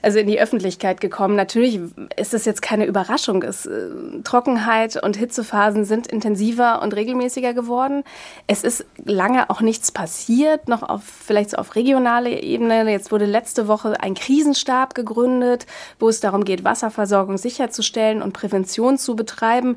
also 0.00 0.18
in 0.18 0.26
die 0.26 0.40
Öffentlichkeit 0.40 1.02
gekommen. 1.02 1.36
Natürlich 1.36 1.78
ist 2.16 2.32
das 2.32 2.46
jetzt 2.46 2.62
keine 2.62 2.86
Überraschung. 2.86 3.42
Es, 3.42 3.66
äh, 3.66 3.90
Trockenheit 4.24 4.96
und 5.02 5.18
Hitzephasen 5.18 5.84
sind 5.84 6.06
intensiver 6.06 6.80
und 6.80 6.96
regelmäßiger 6.96 7.52
geworden. 7.52 8.04
Es 8.46 8.64
ist 8.64 8.86
lange 9.04 9.50
auch 9.50 9.60
nichts 9.60 9.92
passiert, 9.92 10.68
noch 10.68 10.82
auf 10.82 11.02
vielleicht 11.02 11.50
so 11.50 11.58
auf 11.58 11.74
regionaler 11.74 12.42
Ebene. 12.42 12.90
Jetzt 12.90 13.12
wurde 13.12 13.26
letzte 13.26 13.68
Woche 13.68 14.00
ein 14.00 14.14
Krisenstab 14.14 14.94
gegründet, 14.94 15.66
wo 15.98 16.08
es 16.08 16.20
darum 16.20 16.46
geht, 16.46 16.64
Wasserversorgung 16.64 17.36
sicherzustellen 17.36 18.22
und 18.22 18.32
Prävention 18.32 18.96
zu 18.96 19.14
betreiben. 19.14 19.76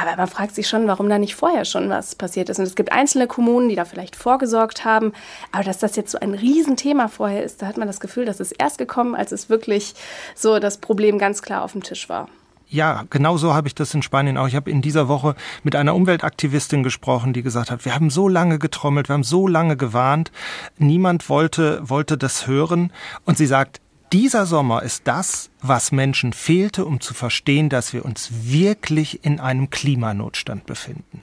Aber 0.00 0.16
man 0.16 0.28
fragt 0.28 0.54
sich 0.54 0.68
schon, 0.68 0.86
warum 0.86 1.08
da 1.08 1.18
nicht 1.18 1.34
vorher 1.34 1.64
schon 1.64 1.90
was 1.90 2.14
passiert 2.14 2.50
ist. 2.50 2.60
Und 2.60 2.66
es 2.66 2.76
gibt 2.76 2.92
einzelne 2.92 3.15
einzelne 3.16 3.26
Kommunen, 3.26 3.68
die 3.68 3.76
da 3.76 3.84
vielleicht 3.84 4.14
vorgesorgt 4.14 4.84
haben. 4.84 5.12
Aber 5.52 5.64
dass 5.64 5.78
das 5.78 5.96
jetzt 5.96 6.12
so 6.12 6.18
ein 6.18 6.34
Riesenthema 6.34 7.08
vorher 7.08 7.42
ist, 7.42 7.62
da 7.62 7.66
hat 7.66 7.78
man 7.78 7.86
das 7.86 8.00
Gefühl, 8.00 8.26
dass 8.26 8.40
es 8.40 8.52
erst 8.52 8.78
gekommen, 8.78 9.14
als 9.14 9.32
es 9.32 9.48
wirklich 9.48 9.94
so 10.34 10.58
das 10.58 10.78
Problem 10.78 11.18
ganz 11.18 11.40
klar 11.40 11.62
auf 11.62 11.72
dem 11.72 11.82
Tisch 11.82 12.08
war. 12.08 12.28
Ja, 12.68 13.04
genau 13.10 13.36
so 13.36 13.54
habe 13.54 13.68
ich 13.68 13.74
das 13.76 13.94
in 13.94 14.02
Spanien 14.02 14.36
auch. 14.36 14.48
Ich 14.48 14.56
habe 14.56 14.70
in 14.70 14.82
dieser 14.82 15.06
Woche 15.08 15.36
mit 15.62 15.76
einer 15.76 15.94
Umweltaktivistin 15.94 16.82
gesprochen, 16.82 17.32
die 17.32 17.42
gesagt 17.42 17.70
hat, 17.70 17.84
wir 17.84 17.94
haben 17.94 18.10
so 18.10 18.28
lange 18.28 18.58
getrommelt, 18.58 19.08
wir 19.08 19.14
haben 19.14 19.22
so 19.22 19.46
lange 19.46 19.76
gewarnt, 19.76 20.32
niemand 20.76 21.28
wollte, 21.28 21.80
wollte 21.88 22.18
das 22.18 22.48
hören. 22.48 22.92
Und 23.24 23.38
sie 23.38 23.46
sagt, 23.46 23.80
dieser 24.12 24.46
Sommer 24.46 24.82
ist 24.82 25.02
das, 25.04 25.50
was 25.62 25.92
Menschen 25.92 26.32
fehlte, 26.32 26.84
um 26.84 27.00
zu 27.00 27.14
verstehen, 27.14 27.68
dass 27.68 27.92
wir 27.92 28.04
uns 28.04 28.30
wirklich 28.32 29.24
in 29.24 29.38
einem 29.38 29.70
Klimanotstand 29.70 30.66
befinden 30.66 31.22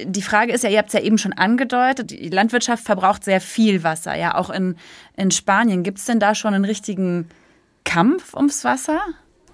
die 0.00 0.22
Frage 0.22 0.52
ist 0.52 0.64
ja, 0.64 0.70
ihr 0.70 0.78
habt 0.78 0.88
es 0.88 0.94
ja 0.94 1.00
eben 1.00 1.18
schon 1.18 1.32
angedeutet, 1.32 2.10
die 2.10 2.28
Landwirtschaft 2.28 2.84
verbraucht 2.84 3.24
sehr 3.24 3.40
viel 3.40 3.82
Wasser. 3.82 4.16
Ja, 4.16 4.34
auch 4.36 4.50
in, 4.50 4.76
in 5.16 5.30
Spanien. 5.30 5.82
Gibt 5.82 5.98
es 5.98 6.04
denn 6.04 6.20
da 6.20 6.34
schon 6.34 6.54
einen 6.54 6.64
richtigen 6.64 7.28
Kampf 7.84 8.34
ums 8.34 8.64
Wasser? 8.64 9.00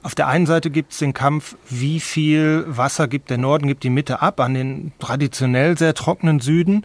Auf 0.02 0.14
der 0.14 0.28
einen 0.28 0.47
Seite 0.47 0.71
gibt 0.71 0.92
es 0.92 0.99
den 0.99 1.12
Kampf, 1.12 1.57
wie 1.68 2.00
viel 2.00 2.64
Wasser 2.68 3.09
gibt 3.09 3.30
der 3.30 3.38
Norden, 3.38 3.66
gibt 3.66 3.83
die 3.83 3.90
Mitte 3.90 4.23
ab 4.23 4.40
an 4.40 4.54
den 4.54 4.92
traditionell 5.00 5.76
sehr 5.76 5.95
trockenen 5.95 6.40
Süden. 6.40 6.85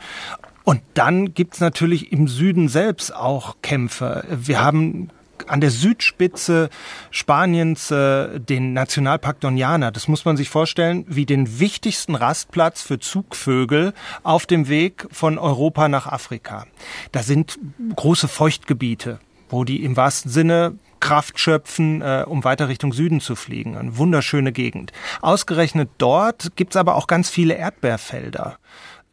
Und 0.64 0.82
dann 0.94 1.34
gibt 1.34 1.56
es 1.56 1.60
natürlich 1.60 2.12
im 2.12 2.28
Süden 2.28 2.70
selbst 2.70 3.14
auch 3.14 3.58
Kämpfe. 3.62 4.24
Wir 4.30 4.62
haben 4.62 5.10
an 5.48 5.62
der 5.62 5.72
Südspitze 5.72 6.70
Spaniens 7.12 7.92
äh, 7.92 8.40
den 8.40 8.74
Nationalpark 8.74 9.38
Doñana. 9.42 9.92
Das 9.92 10.08
muss 10.08 10.26
man 10.26 10.38
sich 10.38 10.50
vorstellen 10.50 11.06
wie 11.08 11.26
den 11.26 11.60
wichtigsten 11.60 12.16
Rastplatz 12.16 12.82
für 12.82 13.00
Zugvögel 13.00 13.94
auf 14.24 14.46
dem 14.46 14.68
Weg 14.68 15.08
von 15.12 15.38
Europa 15.38 15.88
nach 15.88 16.08
Afrika. 16.08 16.68
Da 17.12 17.24
sind 17.24 17.60
große 17.96 18.28
Feuchtgebiete, 18.28 19.20
wo 19.50 19.64
die 19.64 19.84
im 19.84 19.98
wahrsten 19.98 20.32
Sinne 20.32 20.78
Kraft 21.04 21.38
schöpfen, 21.38 22.02
äh, 22.02 22.24
um 22.26 22.46
weiter 22.46 22.70
Richtung 22.70 22.94
Süden 22.94 23.20
zu 23.20 23.36
fliegen. 23.36 23.76
Eine 23.76 23.98
wunderschöne 23.98 24.54
Gegend. 24.54 24.94
Ausgerechnet 25.22 25.90
dort 25.98 26.56
gibt's 26.56 26.78
aber 26.78 26.96
auch 26.96 27.08
ganz 27.08 27.30
viele 27.30 27.56
Erdbeerfelder. 27.56 28.58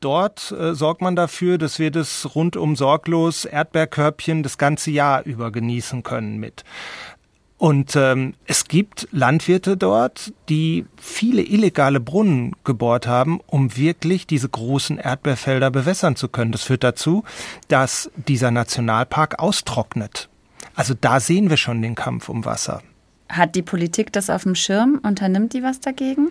Dort 0.00 0.50
äh, 0.52 0.74
sorgt 0.74 1.02
man 1.02 1.14
dafür, 1.14 1.58
dass 1.58 1.78
wir 1.78 1.90
das 1.90 2.34
rundum 2.34 2.74
sorglos 2.74 3.44
Erdbeerkörbchen 3.44 4.42
das 4.42 4.56
ganze 4.56 4.90
Jahr 4.90 5.24
über 5.24 5.52
genießen 5.52 6.02
können 6.02 6.38
mit. 6.38 6.64
Und 7.58 7.94
ähm, 7.94 8.32
es 8.46 8.68
gibt 8.68 9.06
Landwirte 9.12 9.76
dort, 9.76 10.32
die 10.48 10.86
viele 10.96 11.42
illegale 11.42 12.00
Brunnen 12.00 12.56
gebohrt 12.64 13.06
haben, 13.06 13.38
um 13.46 13.76
wirklich 13.76 14.26
diese 14.26 14.48
großen 14.48 14.96
Erdbeerfelder 14.96 15.70
bewässern 15.70 16.16
zu 16.16 16.28
können. 16.28 16.52
Das 16.52 16.62
führt 16.62 16.82
dazu, 16.82 17.22
dass 17.68 18.10
dieser 18.16 18.50
Nationalpark 18.50 19.38
austrocknet. 19.38 20.30
Also 20.74 20.94
da 20.98 21.20
sehen 21.20 21.50
wir 21.50 21.58
schon 21.58 21.82
den 21.82 21.94
Kampf 21.94 22.30
um 22.30 22.46
Wasser. 22.46 22.82
Hat 23.28 23.54
die 23.54 23.62
Politik 23.62 24.10
das 24.14 24.30
auf 24.30 24.44
dem 24.44 24.54
Schirm? 24.54 24.98
Unternimmt 25.02 25.52
die 25.52 25.62
was 25.62 25.80
dagegen? 25.80 26.28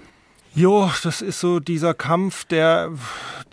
Jo, 0.55 0.89
das 1.03 1.21
ist 1.21 1.39
so 1.39 1.59
dieser 1.59 1.93
Kampf, 1.93 2.43
der, 2.45 2.89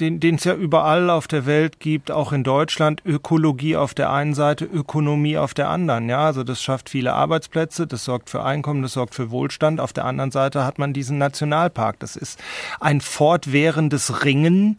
den 0.00 0.34
es 0.34 0.44
ja 0.44 0.54
überall 0.54 1.10
auf 1.10 1.28
der 1.28 1.44
Welt 1.44 1.78
gibt, 1.78 2.10
auch 2.10 2.32
in 2.32 2.42
Deutschland. 2.42 3.02
Ökologie 3.04 3.76
auf 3.76 3.92
der 3.92 4.10
einen 4.10 4.34
Seite, 4.34 4.64
Ökonomie 4.64 5.36
auf 5.36 5.52
der 5.52 5.68
anderen. 5.68 6.08
Ja, 6.08 6.24
also 6.24 6.42
das 6.42 6.62
schafft 6.62 6.88
viele 6.88 7.12
Arbeitsplätze, 7.12 7.86
das 7.86 8.04
sorgt 8.04 8.30
für 8.30 8.42
Einkommen, 8.42 8.82
das 8.82 8.94
sorgt 8.94 9.14
für 9.14 9.30
Wohlstand. 9.30 9.78
Auf 9.78 9.92
der 9.92 10.06
anderen 10.06 10.30
Seite 10.30 10.64
hat 10.64 10.78
man 10.78 10.94
diesen 10.94 11.18
Nationalpark. 11.18 11.98
Das 12.00 12.16
ist 12.16 12.42
ein 12.80 13.00
fortwährendes 13.02 14.24
Ringen 14.24 14.78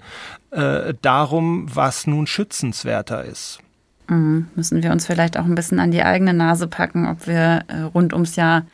äh, 0.51 0.95
darum, 1.01 1.67
was 1.73 2.07
nun 2.07 2.25
schützenswerter 2.25 3.25
ist. 3.25 3.59
Mhm. 4.09 4.47
Müssen 4.55 4.81
wir 4.81 4.91
uns 4.91 5.05
vielleicht 5.05 5.37
auch 5.37 5.45
ein 5.45 5.55
bisschen 5.55 5.79
an 5.79 5.91
die 5.91 6.03
eigene 6.03 6.33
Nase 6.33 6.67
packen, 6.67 7.07
ob 7.07 7.27
wir 7.27 7.63
äh, 7.67 7.81
rund 7.93 8.13
ums 8.13 8.35
Jahr 8.35 8.65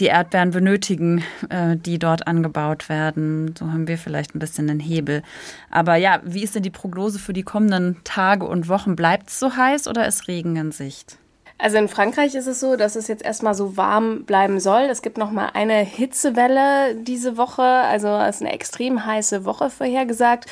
die 0.00 0.06
Erdbeeren 0.06 0.50
benötigen, 0.50 1.22
äh, 1.50 1.76
die 1.76 1.98
dort 1.98 2.26
angebaut 2.26 2.88
werden. 2.88 3.54
So 3.56 3.70
haben 3.70 3.88
wir 3.88 3.98
vielleicht 3.98 4.34
ein 4.34 4.38
bisschen 4.38 4.66
den 4.66 4.80
Hebel. 4.80 5.22
Aber 5.70 5.96
ja, 5.96 6.20
wie 6.24 6.42
ist 6.42 6.54
denn 6.54 6.62
die 6.62 6.70
Prognose 6.70 7.18
für 7.18 7.32
die 7.32 7.42
kommenden 7.42 7.96
Tage 8.04 8.46
und 8.46 8.68
Wochen? 8.68 8.96
Bleibt 8.96 9.28
es 9.28 9.38
so 9.38 9.56
heiß 9.56 9.88
oder 9.88 10.06
ist 10.06 10.28
Regen 10.28 10.56
in 10.56 10.72
Sicht? 10.72 11.18
Also 11.56 11.76
in 11.76 11.88
Frankreich 11.88 12.34
ist 12.34 12.48
es 12.48 12.58
so, 12.58 12.74
dass 12.74 12.96
es 12.96 13.06
jetzt 13.06 13.24
erstmal 13.24 13.54
so 13.54 13.76
warm 13.76 14.24
bleiben 14.24 14.58
soll. 14.58 14.82
Es 14.90 15.02
gibt 15.02 15.18
noch 15.18 15.30
mal 15.30 15.50
eine 15.54 15.78
Hitzewelle 15.78 16.96
diese 16.96 17.36
Woche, 17.36 17.62
also 17.62 18.08
es 18.08 18.36
ist 18.36 18.42
eine 18.42 18.52
extrem 18.52 19.06
heiße 19.06 19.44
Woche 19.44 19.70
vorhergesagt. 19.70 20.46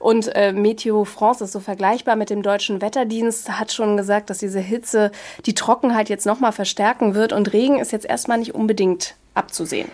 Und 0.00 0.34
äh, 0.34 0.52
Meteo 0.52 1.04
France 1.04 1.44
ist 1.44 1.52
so 1.52 1.60
vergleichbar 1.60 2.16
mit 2.16 2.30
dem 2.30 2.42
deutschen 2.42 2.82
Wetterdienst, 2.82 3.60
hat 3.60 3.72
schon 3.72 3.96
gesagt, 3.96 4.28
dass 4.28 4.38
diese 4.38 4.58
Hitze 4.58 5.12
die 5.46 5.54
Trockenheit 5.54 6.08
jetzt 6.08 6.26
noch 6.26 6.40
mal 6.40 6.52
verstärken 6.52 7.14
wird 7.14 7.32
und 7.32 7.52
Regen 7.52 7.78
ist 7.78 7.92
jetzt 7.92 8.06
erstmal 8.06 8.38
nicht 8.38 8.54
unbedingt 8.54 9.14
abzusehen. 9.34 9.88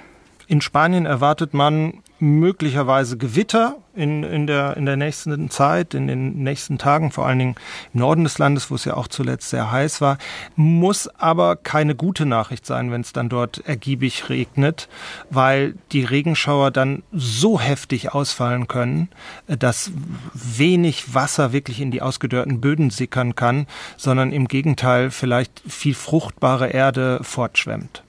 In 0.49 0.63
Spanien 0.63 1.07
erwartet 1.07 1.53
man 1.53 2.03
möglicherweise 2.19 3.17
Gewitter 3.17 3.77
in, 3.95 4.23
in, 4.23 4.47
der, 4.47 4.77
in 4.77 4.87
der 4.87 4.97
nächsten 4.97 5.51
Zeit, 5.51 5.95
in 5.95 6.07
den 6.07 6.43
nächsten 6.43 6.79
Tagen, 6.79 7.11
vor 7.11 7.27
allen 7.27 7.39
Dingen 7.39 7.55
im 7.95 8.01
Norden 8.01 8.25
des 8.25 8.39
Landes, 8.39 8.71
wo 8.71 8.75
es 8.75 8.85
ja 8.85 8.95
auch 8.95 9.09
zuletzt 9.09 9.51
sehr 9.51 9.71
heiß 9.71 10.01
war, 10.01 10.19
muss 10.55 11.09
aber 11.09 11.57
keine 11.57 11.95
gute 11.95 12.27
Nachricht 12.27 12.67
sein, 12.67 12.91
wenn 12.91 13.01
es 13.01 13.13
dann 13.13 13.29
dort 13.29 13.67
ergiebig 13.67 14.29
regnet, 14.29 14.89
weil 15.31 15.75
die 15.93 16.05
Regenschauer 16.05 16.71
dann 16.71 17.03
so 17.13 17.59
heftig 17.59 18.13
ausfallen 18.13 18.69
können, 18.69 19.09
dass 19.47 19.91
wenig 20.35 21.15
Wasser 21.15 21.53
wirklich 21.53 21.81
in 21.81 21.91
die 21.91 22.03
ausgedörrten 22.03 22.61
Böden 22.61 22.91
sickern 22.91 23.35
kann, 23.35 23.67
sondern 23.97 24.33
im 24.33 24.49
Gegenteil 24.49 25.11
vielleicht 25.11 25.63
viel 25.67 25.95
fruchtbare 25.95 26.69
Erde 26.69 27.21
fortschwemmt. 27.23 28.03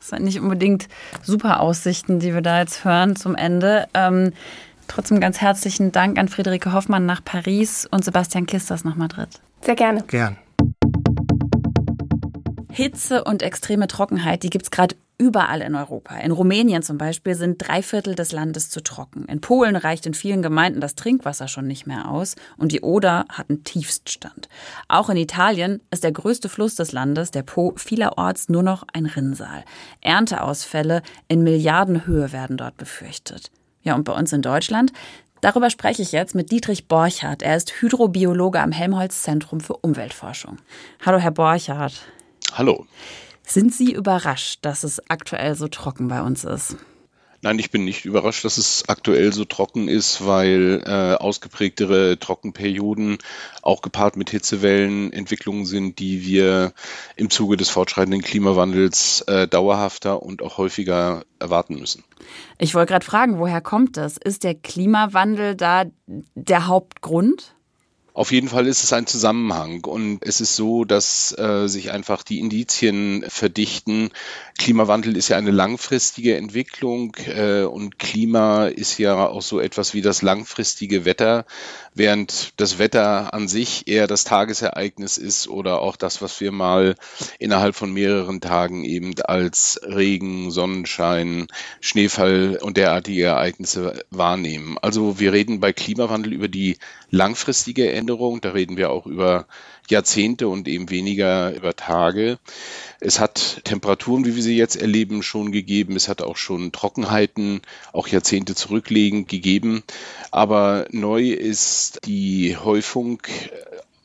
Das 0.00 0.08
sind 0.08 0.24
nicht 0.24 0.40
unbedingt 0.40 0.88
super 1.22 1.60
Aussichten, 1.60 2.20
die 2.20 2.32
wir 2.32 2.40
da 2.40 2.60
jetzt 2.60 2.84
hören 2.84 3.16
zum 3.16 3.36
Ende. 3.36 3.86
Ähm, 3.92 4.32
trotzdem 4.88 5.20
ganz 5.20 5.42
herzlichen 5.42 5.92
Dank 5.92 6.18
an 6.18 6.28
Friederike 6.28 6.72
Hoffmann 6.72 7.04
nach 7.04 7.22
Paris 7.22 7.86
und 7.90 8.02
Sebastian 8.02 8.46
Kisters 8.46 8.82
nach 8.82 8.96
Madrid. 8.96 9.28
Sehr 9.60 9.76
gerne. 9.76 10.02
Gern. 10.04 10.38
Hitze 12.70 13.24
und 13.24 13.42
extreme 13.42 13.88
Trockenheit, 13.88 14.42
die 14.42 14.48
gibt 14.48 14.64
es 14.64 14.70
gerade 14.70 14.96
überall 15.20 15.60
in 15.60 15.74
Europa. 15.74 16.16
In 16.16 16.32
Rumänien 16.32 16.82
zum 16.82 16.96
Beispiel 16.96 17.34
sind 17.34 17.58
drei 17.58 17.82
Viertel 17.82 18.14
des 18.14 18.32
Landes 18.32 18.70
zu 18.70 18.82
trocken. 18.82 19.26
In 19.26 19.42
Polen 19.42 19.76
reicht 19.76 20.06
in 20.06 20.14
vielen 20.14 20.40
Gemeinden 20.40 20.80
das 20.80 20.94
Trinkwasser 20.94 21.46
schon 21.46 21.66
nicht 21.66 21.86
mehr 21.86 22.10
aus 22.10 22.36
und 22.56 22.72
die 22.72 22.80
Oder 22.80 23.26
hat 23.28 23.50
einen 23.50 23.62
Tiefststand. 23.62 24.48
Auch 24.88 25.10
in 25.10 25.18
Italien 25.18 25.82
ist 25.90 26.04
der 26.04 26.12
größte 26.12 26.48
Fluss 26.48 26.74
des 26.74 26.92
Landes, 26.92 27.30
der 27.30 27.42
Po, 27.42 27.74
vielerorts 27.76 28.48
nur 28.48 28.62
noch 28.62 28.84
ein 28.94 29.04
Rinnsal. 29.04 29.64
Ernteausfälle 30.00 31.02
in 31.28 31.42
Milliardenhöhe 31.42 32.32
werden 32.32 32.56
dort 32.56 32.78
befürchtet. 32.78 33.50
Ja, 33.82 33.94
und 33.94 34.04
bei 34.04 34.12
uns 34.12 34.32
in 34.32 34.40
Deutschland, 34.40 34.90
darüber 35.42 35.68
spreche 35.68 36.00
ich 36.00 36.12
jetzt 36.12 36.34
mit 36.34 36.50
Dietrich 36.50 36.88
Borchardt. 36.88 37.42
Er 37.42 37.56
ist 37.56 37.82
Hydrobiologe 37.82 38.58
am 38.58 38.72
Helmholtz 38.72 39.22
Zentrum 39.22 39.60
für 39.60 39.76
Umweltforschung. 39.76 40.56
Hallo, 41.04 41.18
Herr 41.18 41.30
Borchardt. 41.30 42.00
Hallo. 42.54 42.86
Sind 43.50 43.74
Sie 43.74 43.92
überrascht, 43.92 44.60
dass 44.62 44.84
es 44.84 45.02
aktuell 45.10 45.56
so 45.56 45.66
trocken 45.66 46.06
bei 46.06 46.22
uns 46.22 46.44
ist? 46.44 46.76
Nein, 47.42 47.58
ich 47.58 47.72
bin 47.72 47.84
nicht 47.84 48.04
überrascht, 48.04 48.44
dass 48.44 48.58
es 48.58 48.84
aktuell 48.86 49.32
so 49.32 49.44
trocken 49.44 49.88
ist, 49.88 50.24
weil 50.24 50.84
äh, 50.86 51.14
ausgeprägtere 51.14 52.16
Trockenperioden 52.20 53.18
auch 53.62 53.82
gepaart 53.82 54.16
mit 54.16 54.30
Hitzewellen 54.30 55.12
Entwicklungen 55.12 55.66
sind, 55.66 55.98
die 55.98 56.24
wir 56.24 56.72
im 57.16 57.28
Zuge 57.28 57.56
des 57.56 57.70
fortschreitenden 57.70 58.22
Klimawandels 58.22 59.22
äh, 59.22 59.48
dauerhafter 59.48 60.22
und 60.22 60.42
auch 60.42 60.56
häufiger 60.56 61.24
erwarten 61.40 61.74
müssen. 61.74 62.04
Ich 62.58 62.76
wollte 62.76 62.92
gerade 62.92 63.06
fragen, 63.06 63.40
woher 63.40 63.60
kommt 63.60 63.96
das? 63.96 64.16
Ist 64.16 64.44
der 64.44 64.54
Klimawandel 64.54 65.56
da 65.56 65.86
der 66.06 66.68
Hauptgrund? 66.68 67.56
Auf 68.12 68.32
jeden 68.32 68.48
Fall 68.48 68.66
ist 68.66 68.82
es 68.82 68.92
ein 68.92 69.06
Zusammenhang 69.06 69.84
und 69.84 70.18
es 70.22 70.40
ist 70.40 70.56
so, 70.56 70.84
dass 70.84 71.36
äh, 71.38 71.68
sich 71.68 71.92
einfach 71.92 72.22
die 72.22 72.40
Indizien 72.40 73.24
verdichten. 73.28 74.10
Klimawandel 74.58 75.16
ist 75.16 75.28
ja 75.28 75.36
eine 75.36 75.52
langfristige 75.52 76.36
Entwicklung 76.36 77.14
äh, 77.26 77.62
und 77.62 77.98
Klima 77.98 78.66
ist 78.66 78.98
ja 78.98 79.28
auch 79.28 79.42
so 79.42 79.60
etwas 79.60 79.94
wie 79.94 80.02
das 80.02 80.22
langfristige 80.22 81.04
Wetter, 81.04 81.46
während 81.94 82.52
das 82.56 82.78
Wetter 82.78 83.32
an 83.32 83.46
sich 83.46 83.86
eher 83.86 84.06
das 84.06 84.24
Tagesereignis 84.24 85.16
ist 85.16 85.48
oder 85.48 85.80
auch 85.80 85.96
das, 85.96 86.20
was 86.20 86.40
wir 86.40 86.50
mal 86.52 86.96
innerhalb 87.38 87.76
von 87.76 87.92
mehreren 87.92 88.40
Tagen 88.40 88.84
eben 88.84 89.14
als 89.22 89.80
Regen, 89.84 90.50
Sonnenschein, 90.50 91.46
Schneefall 91.80 92.58
und 92.60 92.76
derartige 92.76 93.24
Ereignisse 93.24 94.04
wahrnehmen. 94.10 94.78
Also 94.82 95.20
wir 95.20 95.32
reden 95.32 95.60
bei 95.60 95.72
Klimawandel 95.72 96.32
über 96.32 96.48
die 96.48 96.76
langfristige 97.10 97.90
Änderung, 97.92 98.40
da 98.40 98.50
reden 98.50 98.76
wir 98.76 98.90
auch 98.90 99.06
über 99.06 99.46
Jahrzehnte 99.88 100.48
und 100.48 100.68
eben 100.68 100.90
weniger 100.90 101.54
über 101.54 101.74
Tage. 101.74 102.38
Es 103.00 103.18
hat 103.18 103.62
Temperaturen, 103.64 104.24
wie 104.24 104.36
wir 104.36 104.42
sie 104.42 104.56
jetzt 104.56 104.76
erleben, 104.76 105.22
schon 105.22 105.52
gegeben. 105.52 105.96
Es 105.96 106.08
hat 106.08 106.22
auch 106.22 106.36
schon 106.36 106.72
Trockenheiten, 106.72 107.62
auch 107.92 108.06
Jahrzehnte 108.08 108.54
zurückliegend 108.54 109.28
gegeben. 109.28 109.82
Aber 110.30 110.86
neu 110.90 111.30
ist 111.30 112.00
die 112.04 112.56
Häufung 112.56 113.20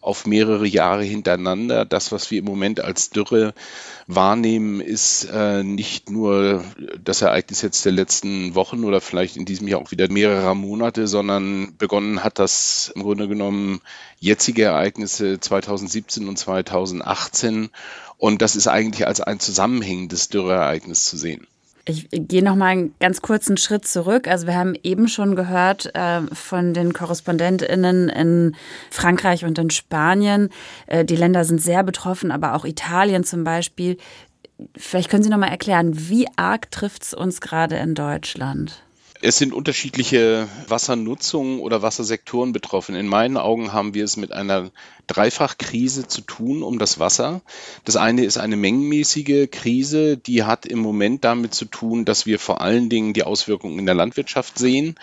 auf 0.06 0.28
mehrere 0.28 0.68
Jahre 0.68 1.04
hintereinander. 1.04 1.84
Das, 1.84 2.12
was 2.12 2.30
wir 2.30 2.40
im 2.40 2.46
Moment 2.46 2.80
als 2.80 3.10
Dürre 3.10 3.54
wahrnehmen, 4.06 4.80
ist 4.80 5.28
äh, 5.32 5.64
nicht 5.64 6.12
nur 6.12 6.64
das 7.04 7.24
Ereignis 7.24 7.64
jetzt 7.64 7.86
der 7.86 7.92
letzten 7.92 8.54
Wochen 8.54 8.84
oder 8.84 9.02
vielleicht 9.02 9.36
in 9.36 9.46
diesem 9.46 9.68
Jahr 9.68 9.82
auch 9.82 9.90
wieder 9.90 10.12
mehrerer 10.12 10.54
Monate, 10.54 11.08
sondern 11.08 11.76
begonnen 11.78 12.24
hat 12.24 12.38
das 12.38 12.92
im 12.96 13.02
Grunde 13.02 13.28
genommen 13.28 13.82
jetzige 14.20 14.64
Ereignisse 14.64 15.40
2017 15.40 16.28
und 16.28 16.38
2018. 16.38 17.70
Und 18.18 18.44
das 18.44 18.56
ist 18.56 18.68
eigentlich 18.68 19.08
als 19.08 19.22
ein 19.22 19.40
zusammenhängendes 19.40 20.30
Dürreereignis 20.30 21.06
zu 21.06 21.18
sehen. 21.18 21.48
Ich 21.88 22.08
gehe 22.12 22.44
noch 22.44 22.56
mal 22.56 22.68
einen 22.68 22.96
ganz 23.00 23.22
kurzen 23.22 23.58
Schritt 23.58 23.88
zurück. 23.88 24.28
Also 24.28 24.48
wir 24.48 24.56
haben 24.56 24.74
eben 24.82 25.08
schon 25.08 25.36
gehört 25.36 25.94
äh, 25.94 26.22
von 26.34 26.74
den 26.74 26.94
Korrespondentinnen 26.94 28.10
in 28.10 28.56
Frankreich 28.90 29.46
und 29.46 29.60
in 29.60 29.70
Spanien. 29.70 30.50
Äh, 30.88 31.06
die 31.06 31.16
Länder 31.16 31.46
sind 31.46 31.62
sehr 31.62 31.84
betroffen, 31.84 32.32
aber 32.32 32.56
auch 32.56 32.66
Italien 32.66 33.24
zum 33.24 33.44
Beispiel. 33.44 33.98
Vielleicht 34.76 35.12
können 35.12 35.22
Sie 35.22 35.30
noch 35.30 35.38
mal 35.38 35.50
erklären, 35.50 35.92
wie 36.10 36.28
arg 36.38 36.72
trifft 36.72 37.04
es 37.04 37.14
uns 37.14 37.40
gerade 37.40 37.76
in 37.76 37.94
Deutschland? 37.94 38.85
Es 39.28 39.38
sind 39.40 39.54
unterschiedliche 39.56 40.48
Wassernutzungen 40.68 41.60
oder 41.60 41.82
Wassersektoren 41.82 42.54
betroffen. 42.54 42.94
In 42.94 43.08
meinen 43.08 43.38
Augen 43.38 43.74
haben 43.74 43.96
wir 43.96 44.04
es 44.04 44.18
mit 44.18 44.32
einer 44.32 44.70
Dreifachkrise 45.08 46.08
zu 46.08 46.22
tun 46.22 46.62
um 46.62 46.78
das 46.78 47.00
Wasser. 47.00 47.42
Das 47.86 47.96
eine 47.96 48.24
ist 48.24 48.38
eine 48.38 48.56
mengenmäßige 48.56 49.50
Krise, 49.50 50.16
die 50.16 50.44
hat 50.44 50.68
im 50.68 50.78
Moment 50.78 51.24
damit 51.24 51.56
zu 51.56 51.66
tun, 51.66 52.06
dass 52.06 52.28
wir 52.28 52.38
vor 52.38 52.62
allen 52.62 52.88
Dingen 52.88 53.14
die 53.14 53.24
Auswirkungen 53.24 53.80
in 53.80 53.88
der 53.88 53.96
Landwirtschaft 53.96 54.60
sehen. 54.60 54.94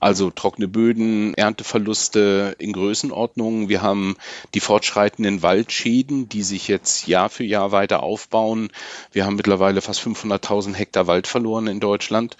Also 0.00 0.30
trockene 0.30 0.68
Böden, 0.68 1.34
Ernteverluste 1.34 2.54
in 2.58 2.72
Größenordnungen. 2.72 3.68
Wir 3.68 3.82
haben 3.82 4.16
die 4.54 4.60
fortschreitenden 4.60 5.42
Waldschäden, 5.42 6.28
die 6.28 6.44
sich 6.44 6.68
jetzt 6.68 7.08
Jahr 7.08 7.28
für 7.28 7.42
Jahr 7.42 7.72
weiter 7.72 8.04
aufbauen. 8.04 8.70
Wir 9.10 9.26
haben 9.26 9.34
mittlerweile 9.34 9.80
fast 9.80 10.00
500.000 10.00 10.74
Hektar 10.74 11.08
Wald 11.08 11.26
verloren 11.26 11.66
in 11.66 11.80
Deutschland. 11.80 12.36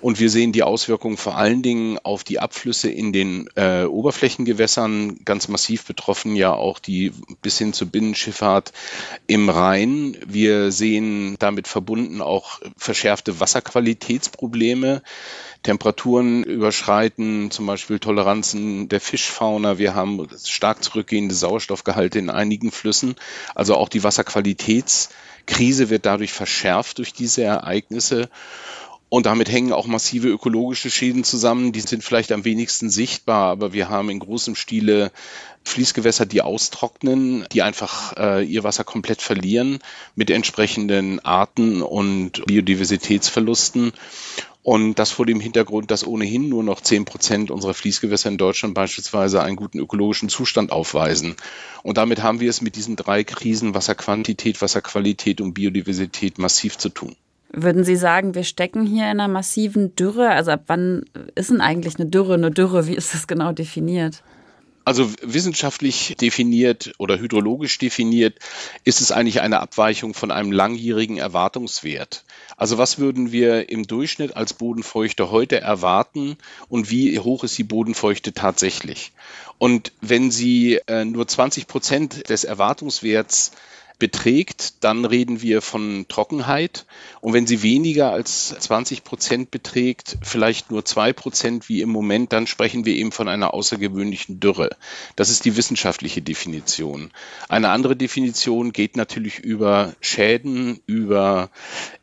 Und 0.00 0.20
wir 0.20 0.30
sehen 0.30 0.52
die 0.52 0.62
Auswirkungen 0.62 1.16
vor 1.16 1.36
allen 1.36 1.62
Dingen 1.62 1.98
auf 1.98 2.22
die 2.22 2.38
Abflüsse 2.38 2.90
in 2.90 3.12
den 3.12 3.48
äh, 3.56 3.84
Oberflächengewässern. 3.84 5.24
Ganz 5.24 5.48
massiv 5.48 5.86
betroffen 5.86 6.36
ja 6.36 6.52
auch 6.52 6.78
die 6.78 7.12
bis 7.42 7.58
hin 7.58 7.72
zur 7.72 7.88
Binnenschifffahrt 7.88 8.72
im 9.26 9.48
Rhein. 9.48 10.16
Wir 10.24 10.70
sehen 10.70 11.34
damit 11.40 11.66
verbunden 11.66 12.20
auch 12.20 12.60
verschärfte 12.76 13.40
Wasserqualitätsprobleme. 13.40 15.02
Temperaturen 15.62 16.42
überschreiten, 16.42 17.50
zum 17.50 17.66
Beispiel 17.66 17.98
Toleranzen 17.98 18.88
der 18.88 19.00
Fischfauna. 19.00 19.78
Wir 19.78 19.94
haben 19.94 20.26
stark 20.44 20.82
zurückgehende 20.82 21.34
Sauerstoffgehalte 21.34 22.18
in 22.18 22.30
einigen 22.30 22.70
Flüssen. 22.70 23.16
Also 23.54 23.76
auch 23.76 23.90
die 23.90 24.02
Wasserqualitätskrise 24.02 25.90
wird 25.90 26.06
dadurch 26.06 26.32
verschärft 26.32 26.98
durch 26.98 27.12
diese 27.12 27.42
Ereignisse. 27.42 28.30
Und 29.10 29.26
damit 29.26 29.50
hängen 29.50 29.72
auch 29.72 29.88
massive 29.88 30.28
ökologische 30.28 30.88
Schäden 30.88 31.24
zusammen. 31.24 31.72
Die 31.72 31.80
sind 31.80 32.04
vielleicht 32.04 32.30
am 32.30 32.44
wenigsten 32.44 32.90
sichtbar, 32.90 33.50
aber 33.50 33.72
wir 33.72 33.88
haben 33.88 34.08
in 34.08 34.20
großem 34.20 34.54
Stile 34.54 35.10
Fließgewässer, 35.64 36.26
die 36.26 36.42
austrocknen, 36.42 37.44
die 37.52 37.62
einfach 37.62 38.16
äh, 38.16 38.44
ihr 38.44 38.62
Wasser 38.62 38.84
komplett 38.84 39.20
verlieren 39.20 39.80
mit 40.14 40.30
entsprechenden 40.30 41.18
Arten 41.24 41.82
und 41.82 42.46
Biodiversitätsverlusten. 42.46 43.92
Und 44.62 44.98
das 44.98 45.10
vor 45.10 45.24
dem 45.24 45.40
Hintergrund, 45.40 45.90
dass 45.90 46.06
ohnehin 46.06 46.48
nur 46.50 46.62
noch 46.62 46.82
zehn 46.82 47.06
Prozent 47.06 47.50
unserer 47.50 47.72
Fließgewässer 47.72 48.28
in 48.28 48.36
Deutschland 48.36 48.74
beispielsweise 48.74 49.42
einen 49.42 49.56
guten 49.56 49.78
ökologischen 49.78 50.28
Zustand 50.28 50.70
aufweisen. 50.70 51.34
Und 51.82 51.96
damit 51.96 52.22
haben 52.22 52.40
wir 52.40 52.50
es 52.50 52.60
mit 52.60 52.76
diesen 52.76 52.96
drei 52.96 53.24
Krisen 53.24 53.74
Wasserquantität, 53.74 54.60
Wasserqualität 54.60 55.40
und 55.40 55.54
Biodiversität 55.54 56.38
massiv 56.38 56.76
zu 56.76 56.90
tun. 56.90 57.16
Würden 57.52 57.84
Sie 57.84 57.96
sagen, 57.96 58.34
wir 58.34 58.44
stecken 58.44 58.86
hier 58.86 59.04
in 59.04 59.18
einer 59.18 59.28
massiven 59.28 59.96
Dürre? 59.96 60.28
Also 60.30 60.52
ab 60.52 60.64
wann 60.66 61.04
ist 61.34 61.50
denn 61.50 61.60
eigentlich 61.60 61.98
eine 61.98 62.08
Dürre 62.08 62.34
eine 62.34 62.50
Dürre? 62.50 62.86
Wie 62.86 62.94
ist 62.94 63.14
das 63.14 63.26
genau 63.26 63.52
definiert? 63.52 64.22
Also 64.84 65.12
wissenschaftlich 65.20 66.16
definiert 66.20 66.92
oder 66.98 67.18
hydrologisch 67.18 67.78
definiert 67.78 68.38
ist 68.84 69.00
es 69.00 69.12
eigentlich 69.12 69.42
eine 69.42 69.60
Abweichung 69.60 70.14
von 70.14 70.30
einem 70.30 70.52
langjährigen 70.52 71.18
Erwartungswert. 71.18 72.24
Also 72.56 72.78
was 72.78 72.98
würden 72.98 73.30
wir 73.30 73.68
im 73.68 73.86
Durchschnitt 73.86 74.36
als 74.36 74.54
Bodenfeuchte 74.54 75.30
heute 75.30 75.60
erwarten 75.60 76.36
und 76.68 76.90
wie 76.90 77.18
hoch 77.18 77.44
ist 77.44 77.58
die 77.58 77.64
Bodenfeuchte 77.64 78.32
tatsächlich? 78.32 79.12
Und 79.58 79.92
wenn 80.00 80.30
Sie 80.30 80.80
äh, 80.86 81.04
nur 81.04 81.28
20 81.28 81.66
Prozent 81.66 82.30
des 82.30 82.44
Erwartungswerts 82.44 83.52
beträgt, 84.00 84.82
dann 84.82 85.04
reden 85.04 85.42
wir 85.42 85.62
von 85.62 86.06
Trockenheit. 86.08 86.86
Und 87.20 87.34
wenn 87.34 87.46
sie 87.46 87.62
weniger 87.62 88.10
als 88.10 88.48
20 88.58 89.04
Prozent 89.04 89.52
beträgt, 89.52 90.16
vielleicht 90.22 90.72
nur 90.72 90.84
zwei 90.84 91.12
Prozent 91.12 91.68
wie 91.68 91.82
im 91.82 91.90
Moment, 91.90 92.32
dann 92.32 92.48
sprechen 92.48 92.84
wir 92.84 92.96
eben 92.96 93.12
von 93.12 93.28
einer 93.28 93.54
außergewöhnlichen 93.54 94.40
Dürre. 94.40 94.70
Das 95.14 95.30
ist 95.30 95.44
die 95.44 95.56
wissenschaftliche 95.56 96.22
Definition. 96.22 97.12
Eine 97.48 97.68
andere 97.68 97.94
Definition 97.94 98.72
geht 98.72 98.96
natürlich 98.96 99.38
über 99.38 99.94
Schäden, 100.00 100.80
über 100.86 101.50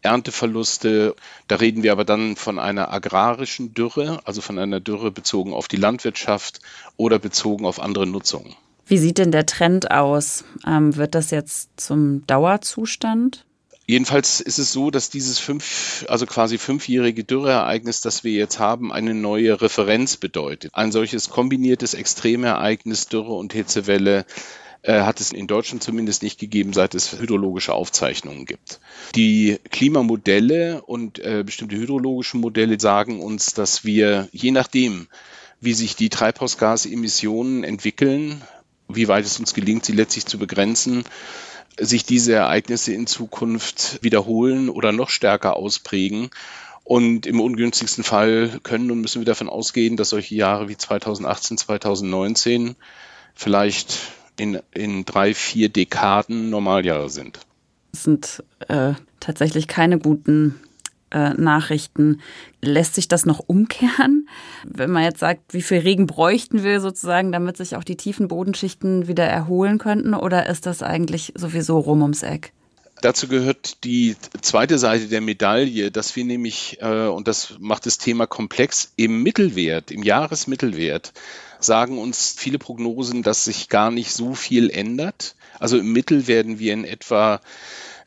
Ernteverluste. 0.02 1.16
Da 1.50 1.56
reden 1.58 1.84
wir 1.84 1.92
aber 1.92 2.06
dann 2.06 2.38
von 2.38 2.60
einer 2.60 2.94
agrarischen 2.94 3.74
Dürre, 3.74 4.22
also 4.24 4.40
von 4.40 4.58
einer 4.60 4.80
Dürre 4.80 5.12
bezogen 5.12 5.54
auf 5.54 5.68
die 5.68 5.78
Landwirtschaft 5.78 6.62
oder 6.96 7.20
bezogen 7.20 7.66
auf 7.66 7.82
andere 7.82 8.08
Nutzungen. 8.08 8.56
Wie 8.88 8.98
sieht 8.98 9.18
denn 9.18 9.32
der 9.32 9.46
Trend 9.46 9.92
aus? 9.92 10.46
Ähm, 10.66 10.96
wird 10.96 11.14
das 11.14 11.32
jetzt 11.32 11.70
zum 11.76 12.26
Dauerzustand? 12.26 13.46
Jedenfalls 13.86 14.42
ist 14.42 14.60
es 14.60 14.72
so, 14.72 14.92
dass 14.92 15.10
dieses 15.10 15.40
fünf, 15.40 16.06
also 16.10 16.26
quasi 16.26 16.58
fünfjährige 16.58 17.24
Dürreereignis, 17.24 18.02
das 18.02 18.24
wir 18.24 18.34
jetzt 18.34 18.60
haben, 18.60 18.92
eine 18.92 19.14
neue 19.14 19.62
Referenz 19.62 20.18
bedeutet. 20.18 20.74
Ein 20.74 20.92
solches 20.92 21.30
kombiniertes 21.30 21.94
Extremereignis, 21.94 23.08
Dürre 23.08 23.34
und 23.34 23.54
Hitzewelle, 23.54 24.26
äh, 24.84 25.02
hat 25.02 25.20
es 25.20 25.34
in 25.34 25.48
Deutschland 25.48 25.84
zumindest 25.84 26.24
nicht 26.24 26.40
gegeben, 26.40 26.72
seit 26.74 26.96
es 26.96 27.20
hydrologische 27.20 27.74
Aufzeichnungen 27.74 28.46
gibt. 28.46 28.80
Die 29.16 29.58
Klimamodelle 29.70 30.82
und 30.82 31.20
äh, 31.20 31.44
bestimmte 31.46 31.76
hydrologische 31.76 32.38
Modelle 32.38 32.80
sagen 32.80 33.22
uns, 33.22 33.54
dass 33.54 33.84
wir 33.84 34.30
je 34.32 34.52
nachdem, 34.52 35.08
wie 35.60 35.74
sich 35.74 35.96
die 35.96 36.10
Treibhausgasemissionen 36.10 37.64
entwickeln, 37.64 38.44
wie 38.88 39.08
weit 39.08 39.26
es 39.26 39.40
uns 39.40 39.54
gelingt, 39.54 39.86
sie 39.86 39.94
letztlich 39.94 40.26
zu 40.26 40.38
begrenzen, 40.38 41.04
sich 41.80 42.06
diese 42.06 42.34
Ereignisse 42.34 42.94
in 42.94 43.08
Zukunft 43.08 44.00
wiederholen 44.02 44.70
oder 44.70 44.92
noch 44.92 45.10
stärker 45.10 45.56
ausprägen. 45.56 46.30
Und 46.84 47.26
im 47.26 47.42
ungünstigsten 47.42 48.06
Fall 48.06 48.62
können 48.64 48.90
und 48.92 49.02
müssen 49.02 49.20
wir 49.20 49.26
davon 49.26 49.50
ausgehen, 49.50 49.98
dass 49.98 50.10
solche 50.10 50.36
Jahre 50.36 50.70
wie 50.70 50.78
2018, 50.78 51.58
2019 51.58 52.78
vielleicht 53.36 54.00
in, 54.40 54.60
in 54.74 55.04
drei, 55.04 55.34
vier 55.34 55.68
Dekaden 55.68 56.50
Normaljahre 56.50 57.10
sind. 57.10 57.40
Das 57.92 58.04
sind 58.04 58.44
äh, 58.70 58.94
tatsächlich 59.20 59.68
keine 59.68 60.00
guten 60.00 60.62
Nachrichten. 61.12 62.22
Lässt 62.62 62.96
sich 62.96 63.08
das 63.08 63.26
noch 63.26 63.40
umkehren? 63.40 64.28
Wenn 64.66 64.92
man 64.92 65.04
jetzt 65.04 65.20
sagt, 65.20 65.54
wie 65.54 65.62
viel 65.62 65.80
Regen 65.80 66.08
bräuchten 66.08 66.64
wir 66.64 66.82
sozusagen, 66.82 67.32
damit 67.32 67.58
sich 67.58 67.76
auch 67.76 67.84
die 67.84 67.98
tiefen 67.98 68.28
Bodenschichten 68.28 69.08
wieder 69.08 69.26
erholen 69.26 69.78
könnten? 69.78 70.14
Oder 70.14 70.48
ist 70.48 70.66
das 70.66 70.84
eigentlich 70.84 71.34
sowieso 71.36 71.80
rum 71.80 72.02
ums 72.02 72.24
Eck? 72.24 72.54
Dazu 73.02 73.28
gehört 73.28 73.84
die 73.84 74.16
zweite 74.42 74.80
Seite 74.80 75.08
der 75.08 75.22
Medaille, 75.22 75.92
dass 75.92 76.16
wir 76.16 76.26
nämlich, 76.26 76.80
äh, 76.82 77.08
und 77.08 77.28
das 77.28 77.56
macht 77.60 77.86
das 77.86 78.00
Thema 78.00 78.26
komplex, 78.26 78.92
im 78.96 79.22
Mittelwert, 79.22 79.92
im 79.92 80.02
Jahresmittelwert, 80.02 81.14
sagen 81.60 82.00
uns 82.00 82.34
viele 82.36 82.58
Prognosen, 82.58 83.22
dass 83.22 83.46
sich 83.46 83.70
gar 83.70 83.92
nicht 83.92 84.12
so 84.12 84.34
viel 84.34 84.72
ändert. 84.72 85.36
Also 85.60 85.78
im 85.78 85.92
Mittel 85.94 86.28
werden 86.28 86.58
wir 86.58 86.74
in 86.74 86.86
etwa 86.86 87.40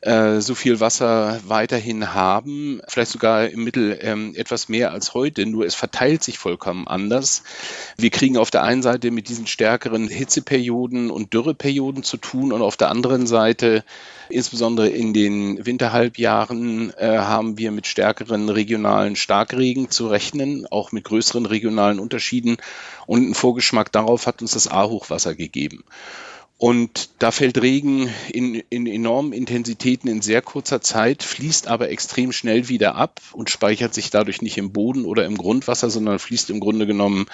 äh, 0.01 0.41
so 0.41 0.55
viel 0.55 0.79
Wasser 0.79 1.39
weiterhin 1.45 2.13
haben, 2.13 2.81
vielleicht 2.87 3.11
sogar 3.11 3.47
im 3.47 3.63
Mittel 3.63 3.97
ähm, 4.01 4.33
etwas 4.35 4.67
mehr 4.67 4.91
als 4.91 5.13
heute, 5.13 5.45
nur 5.45 5.65
es 5.65 5.75
verteilt 5.75 6.23
sich 6.23 6.39
vollkommen 6.39 6.87
anders. 6.87 7.43
Wir 7.97 8.09
kriegen 8.09 8.37
auf 8.37 8.49
der 8.49 8.63
einen 8.63 8.81
Seite 8.81 9.11
mit 9.11 9.29
diesen 9.29 9.45
stärkeren 9.45 10.07
Hitzeperioden 10.07 11.11
und 11.11 11.33
Dürreperioden 11.33 12.01
zu 12.01 12.17
tun 12.17 12.51
und 12.51 12.63
auf 12.63 12.77
der 12.77 12.89
anderen 12.89 13.27
Seite, 13.27 13.83
insbesondere 14.29 14.89
in 14.89 15.13
den 15.13 15.63
Winterhalbjahren, 15.65 16.93
äh, 16.97 17.19
haben 17.19 17.59
wir 17.59 17.71
mit 17.71 17.85
stärkeren 17.85 18.49
regionalen 18.49 19.15
Starkregen 19.15 19.91
zu 19.91 20.07
rechnen, 20.07 20.65
auch 20.71 20.91
mit 20.91 21.03
größeren 21.03 21.45
regionalen 21.45 21.99
Unterschieden 21.99 22.57
und 23.05 23.29
ein 23.29 23.35
Vorgeschmack 23.35 23.91
darauf 23.91 24.25
hat 24.25 24.41
uns 24.41 24.51
das 24.51 24.67
A-Hochwasser 24.67 25.35
gegeben. 25.35 25.83
Und 26.61 27.09
da 27.17 27.31
fällt 27.31 27.59
Regen 27.59 28.07
in, 28.31 28.53
in 28.69 28.85
enormen 28.85 29.33
Intensitäten 29.33 30.07
in 30.07 30.21
sehr 30.21 30.43
kurzer 30.43 30.79
Zeit, 30.79 31.23
fließt 31.23 31.67
aber 31.67 31.89
extrem 31.89 32.31
schnell 32.31 32.69
wieder 32.69 32.93
ab 32.93 33.19
und 33.31 33.49
speichert 33.49 33.95
sich 33.95 34.11
dadurch 34.11 34.43
nicht 34.43 34.59
im 34.59 34.71
Boden 34.71 35.05
oder 35.05 35.25
im 35.25 35.39
Grundwasser, 35.39 35.89
sondern 35.89 36.19
fließt 36.19 36.51
im 36.51 36.59
Grunde 36.59 36.85
genommen 36.85 37.25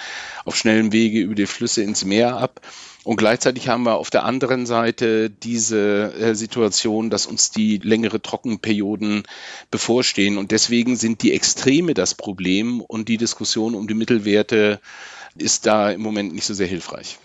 auf 0.46 0.56
schnellem 0.56 0.92
Wege 0.92 1.20
über 1.20 1.34
die 1.34 1.44
Flüsse 1.44 1.82
ins 1.82 2.06
Meer 2.06 2.38
ab. 2.38 2.62
Und 3.04 3.18
gleichzeitig 3.18 3.68
haben 3.68 3.82
wir 3.82 3.96
auf 3.96 4.08
der 4.08 4.24
anderen 4.24 4.64
Seite 4.64 5.28
diese 5.28 6.14
äh, 6.14 6.34
Situation, 6.34 7.10
dass 7.10 7.26
uns 7.26 7.50
die 7.50 7.76
längere 7.76 8.22
Trockenperioden 8.22 9.24
bevorstehen. 9.70 10.38
Und 10.38 10.52
deswegen 10.52 10.96
sind 10.96 11.22
die 11.22 11.34
Extreme 11.34 11.92
das 11.92 12.14
Problem 12.14 12.80
und 12.80 13.10
die 13.10 13.18
Diskussion 13.18 13.74
um 13.74 13.88
die 13.88 13.94
Mittelwerte 13.94 14.80
ist 15.36 15.66
da 15.66 15.90
im 15.90 16.00
Moment 16.00 16.32
nicht 16.32 16.46
so 16.46 16.54
sehr 16.54 16.66
hilfreich. 16.66 17.18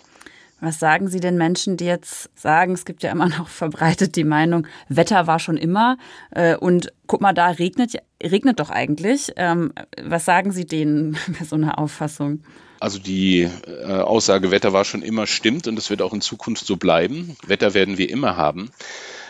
Was 0.64 0.78
sagen 0.78 1.08
Sie 1.08 1.20
den 1.20 1.36
Menschen, 1.36 1.76
die 1.76 1.84
jetzt 1.84 2.30
sagen, 2.34 2.72
es 2.72 2.86
gibt 2.86 3.02
ja 3.02 3.12
immer 3.12 3.28
noch 3.28 3.48
verbreitet 3.48 4.16
die 4.16 4.24
Meinung, 4.24 4.66
Wetter 4.88 5.26
war 5.26 5.38
schon 5.38 5.58
immer 5.58 5.98
äh, 6.30 6.56
und 6.56 6.90
guck 7.06 7.20
mal, 7.20 7.34
da 7.34 7.48
regnet, 7.48 7.96
regnet 8.22 8.60
doch 8.60 8.70
eigentlich. 8.70 9.32
Ähm, 9.36 9.74
was 10.02 10.24
sagen 10.24 10.52
Sie 10.52 10.64
denen 10.64 11.18
bei 11.38 11.44
so 11.44 11.56
einer 11.56 11.78
Auffassung? 11.78 12.42
Also 12.80 12.98
die 12.98 13.42
äh, 13.42 13.84
Aussage, 13.84 14.50
Wetter 14.50 14.72
war 14.72 14.86
schon 14.86 15.02
immer 15.02 15.26
stimmt 15.26 15.68
und 15.68 15.78
es 15.78 15.90
wird 15.90 16.00
auch 16.00 16.14
in 16.14 16.22
Zukunft 16.22 16.64
so 16.64 16.76
bleiben. 16.76 17.36
Wetter 17.46 17.74
werden 17.74 17.98
wir 17.98 18.08
immer 18.08 18.38
haben. 18.38 18.70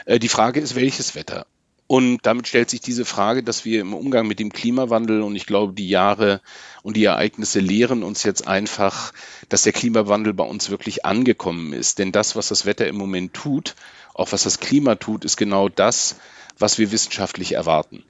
Äh, 0.04 0.20
die 0.20 0.28
Frage 0.28 0.60
ist, 0.60 0.76
welches 0.76 1.16
Wetter? 1.16 1.46
Und 1.86 2.20
damit 2.22 2.48
stellt 2.48 2.70
sich 2.70 2.80
diese 2.80 3.04
Frage, 3.04 3.42
dass 3.42 3.64
wir 3.64 3.80
im 3.80 3.92
Umgang 3.92 4.26
mit 4.26 4.38
dem 4.38 4.52
Klimawandel 4.52 5.20
und 5.20 5.36
ich 5.36 5.44
glaube, 5.44 5.74
die 5.74 5.88
Jahre 5.88 6.40
und 6.82 6.96
die 6.96 7.04
Ereignisse 7.04 7.60
lehren 7.60 8.02
uns 8.02 8.22
jetzt 8.22 8.46
einfach, 8.46 9.12
dass 9.50 9.64
der 9.64 9.72
Klimawandel 9.72 10.32
bei 10.32 10.44
uns 10.44 10.70
wirklich 10.70 11.04
angekommen 11.04 11.74
ist. 11.74 11.98
Denn 11.98 12.10
das, 12.10 12.36
was 12.36 12.48
das 12.48 12.64
Wetter 12.64 12.86
im 12.88 12.96
Moment 12.96 13.34
tut, 13.34 13.74
auch 14.14 14.32
was 14.32 14.44
das 14.44 14.60
Klima 14.60 14.94
tut, 14.94 15.24
ist 15.24 15.36
genau 15.36 15.68
das, 15.68 16.16
was 16.58 16.78
wir 16.78 16.90
wissenschaftlich 16.90 17.52
erwarten. 17.52 18.02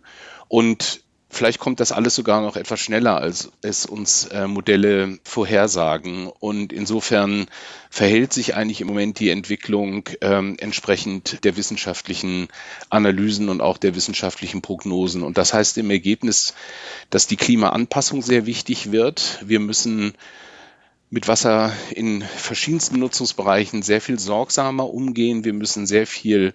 Und 0.49 1.04
Vielleicht 1.35 1.59
kommt 1.59 1.81
das 1.81 1.91
alles 1.91 2.15
sogar 2.15 2.41
noch 2.43 2.55
etwas 2.55 2.79
schneller, 2.79 3.17
als 3.17 3.51
es 3.61 3.87
uns 3.87 4.27
äh, 4.27 4.47
Modelle 4.47 5.19
vorhersagen. 5.25 6.29
Und 6.29 6.73
insofern 6.73 7.47
verhält 7.91 8.33
sich 8.33 8.55
eigentlich 8.55 8.81
im 8.81 8.87
Moment 8.87 9.19
die 9.19 9.31
Entwicklung 9.31 10.09
ähm, 10.21 10.55
entsprechend 10.61 11.45
der 11.45 11.57
wissenschaftlichen 11.57 12.47
Analysen 12.89 13.49
und 13.49 13.63
auch 13.63 13.79
der 13.79 13.97
wissenschaftlichen 13.97 14.63
Prognosen. 14.63 15.25
Und 15.25 15.37
das 15.37 15.53
heißt 15.53 15.77
im 15.79 15.91
Ergebnis, 15.91 16.55
dass 17.11 17.27
die 17.27 17.37
Klimaanpassung 17.37 18.23
sehr 18.23 18.47
wichtig 18.47 18.93
wird. 18.93 19.41
Wir 19.45 19.59
müssen 19.59 20.15
mit 21.11 21.27
Wasser 21.27 21.73
in 21.91 22.23
verschiedensten 22.23 23.01
Nutzungsbereichen 23.01 23.83
sehr 23.83 24.01
viel 24.01 24.21
sorgsamer 24.21 24.89
umgehen. 24.89 25.45
Wir 25.45 25.53
müssen 25.53 25.85
sehr 25.89 26.07
viel 26.07 26.55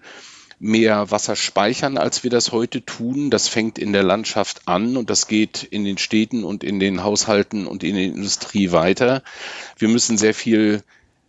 mehr 0.59 1.09
Wasser 1.09 1.35
speichern, 1.35 1.97
als 1.97 2.23
wir 2.23 2.29
das 2.29 2.51
heute 2.51 2.83
tun. 2.83 3.29
Das 3.29 3.47
fängt 3.47 3.79
in 3.79 3.93
der 3.93 4.03
Landschaft 4.03 4.67
an 4.67 4.97
und 4.97 5.09
das 5.09 5.27
geht 5.27 5.63
in 5.63 5.85
den 5.85 5.97
Städten 5.97 6.43
und 6.43 6.63
in 6.63 6.79
den 6.79 7.03
Haushalten 7.03 7.65
und 7.65 7.83
in 7.83 7.95
der 7.95 8.05
Industrie 8.05 8.71
weiter. 8.71 9.23
Wir 9.77 9.87
müssen 9.87 10.17
sehr 10.17 10.33
viel 10.33 10.83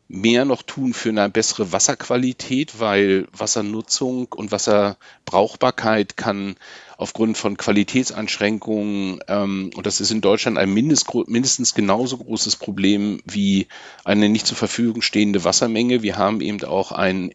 mehr 0.09 0.45
noch 0.45 0.63
tun 0.63 0.93
für 0.93 1.11
eine 1.11 1.31
bessere 1.31 1.73
Wasserqualität, 1.73 2.81
weil 2.81 3.29
Wassernutzung 3.33 4.27
und 4.33 4.51
Wasserbrauchbarkeit 4.51 6.17
kann 6.17 6.57
aufgrund 7.01 7.39
von 7.39 7.57
Qualitätsanschränkungen, 7.57 9.21
ähm, 9.27 9.71
und 9.75 9.87
das 9.87 10.03
ist 10.03 10.11
in 10.11 10.21
Deutschland 10.21 10.59
ein 10.59 10.71
mindest, 10.71 11.07
mindestens 11.29 11.73
genauso 11.73 12.19
großes 12.19 12.57
Problem 12.57 13.23
wie 13.25 13.69
eine 14.05 14.29
nicht 14.29 14.47
zur 14.47 14.59
Verfügung 14.59 15.01
stehende 15.01 15.43
Wassermenge. 15.43 16.03
Wir 16.03 16.19
haben 16.19 16.43
eben 16.43 16.63
auch 16.65 16.93
ein 16.93 17.33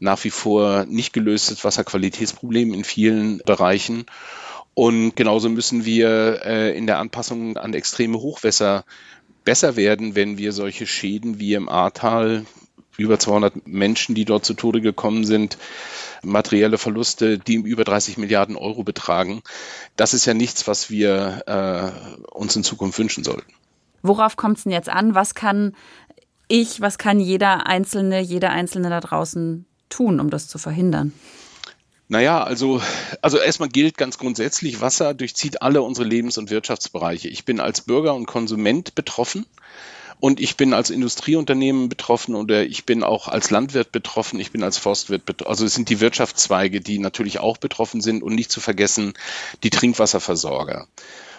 nach 0.00 0.22
wie 0.24 0.30
vor 0.30 0.84
nicht 0.84 1.14
gelöstes 1.14 1.64
Wasserqualitätsproblem 1.64 2.74
in 2.74 2.84
vielen 2.84 3.38
Bereichen. 3.38 4.04
Und 4.74 5.16
genauso 5.16 5.48
müssen 5.48 5.86
wir 5.86 6.42
äh, 6.44 6.76
in 6.76 6.86
der 6.86 6.98
Anpassung 6.98 7.56
an 7.56 7.72
extreme 7.72 8.20
Hochwässer 8.20 8.84
besser 9.44 9.76
werden, 9.76 10.14
wenn 10.14 10.36
wir 10.36 10.52
solche 10.52 10.86
Schäden 10.86 11.40
wie 11.40 11.54
im 11.54 11.70
Ahrtal, 11.70 12.44
über 12.98 13.18
200 13.18 13.66
Menschen, 13.66 14.14
die 14.14 14.26
dort 14.26 14.44
zu 14.44 14.52
Tode 14.52 14.82
gekommen 14.82 15.24
sind, 15.24 15.56
materielle 16.22 16.78
Verluste, 16.78 17.38
die 17.38 17.54
über 17.54 17.84
30 17.84 18.18
Milliarden 18.18 18.56
Euro 18.56 18.82
betragen. 18.82 19.42
Das 19.96 20.14
ist 20.14 20.26
ja 20.26 20.34
nichts, 20.34 20.66
was 20.66 20.90
wir 20.90 21.42
äh, 21.46 22.30
uns 22.30 22.56
in 22.56 22.64
Zukunft 22.64 22.98
wünschen 22.98 23.24
sollten. 23.24 23.52
Worauf 24.02 24.36
kommt 24.36 24.58
es 24.58 24.64
denn 24.64 24.72
jetzt 24.72 24.88
an? 24.88 25.14
Was 25.14 25.34
kann 25.34 25.74
ich, 26.48 26.80
was 26.80 26.98
kann 26.98 27.20
jeder 27.20 27.66
Einzelne, 27.66 28.20
jeder 28.20 28.50
Einzelne 28.50 28.90
da 28.90 29.00
draußen 29.00 29.66
tun, 29.88 30.20
um 30.20 30.30
das 30.30 30.48
zu 30.48 30.58
verhindern? 30.58 31.12
Naja, 32.08 32.42
also, 32.42 32.82
also 33.22 33.38
erstmal 33.38 33.68
gilt 33.68 33.96
ganz 33.96 34.18
grundsätzlich, 34.18 34.80
Wasser 34.80 35.14
durchzieht 35.14 35.62
alle 35.62 35.80
unsere 35.82 36.08
Lebens- 36.08 36.38
und 36.38 36.50
Wirtschaftsbereiche. 36.50 37.28
Ich 37.28 37.44
bin 37.44 37.60
als 37.60 37.82
Bürger 37.82 38.14
und 38.14 38.26
Konsument 38.26 38.96
betroffen 38.96 39.46
und 40.20 40.38
ich 40.38 40.56
bin 40.56 40.74
als 40.74 40.90
Industrieunternehmen 40.90 41.88
betroffen 41.88 42.34
oder 42.34 42.64
ich 42.64 42.84
bin 42.84 43.02
auch 43.02 43.26
als 43.26 43.50
Landwirt 43.50 43.90
betroffen, 43.90 44.38
ich 44.38 44.52
bin 44.52 44.62
als 44.62 44.78
Forstwirt 44.78 45.24
betroffen. 45.24 45.50
Also 45.50 45.64
es 45.64 45.74
sind 45.74 45.88
die 45.88 46.00
Wirtschaftszweige, 46.00 46.80
die 46.80 46.98
natürlich 46.98 47.40
auch 47.40 47.56
betroffen 47.56 48.00
sind 48.00 48.22
und 48.22 48.34
nicht 48.34 48.50
zu 48.50 48.60
vergessen 48.60 49.14
die 49.62 49.70
Trinkwasserversorger. 49.70 50.86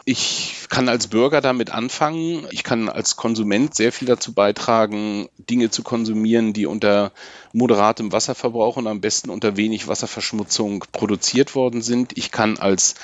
Ich 0.03 0.65
kann 0.69 0.89
als 0.89 1.07
Bürger 1.07 1.41
damit 1.41 1.69
anfangen. 1.69 2.47
Ich 2.51 2.63
kann 2.63 2.89
als 2.89 3.17
Konsument 3.17 3.75
sehr 3.75 3.91
viel 3.91 4.07
dazu 4.07 4.33
beitragen, 4.33 5.29
Dinge 5.37 5.69
zu 5.69 5.83
konsumieren, 5.83 6.53
die 6.53 6.65
unter 6.65 7.11
moderatem 7.53 8.11
Wasserverbrauch 8.11 8.77
und 8.77 8.87
am 8.87 9.01
besten 9.01 9.29
unter 9.29 9.57
wenig 9.57 9.87
Wasserverschmutzung 9.87 10.85
produziert 10.91 11.53
worden 11.53 11.81
sind. 11.81 12.17
Ich 12.17 12.31
kann 12.31 12.57
als 12.57 12.95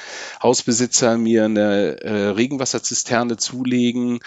Hausbesitzer 0.41 1.17
mir 1.17 1.45
eine 1.45 2.01
äh, 2.01 2.29
Regenwasserzisterne 2.29 3.37
zulegen. 3.37 4.19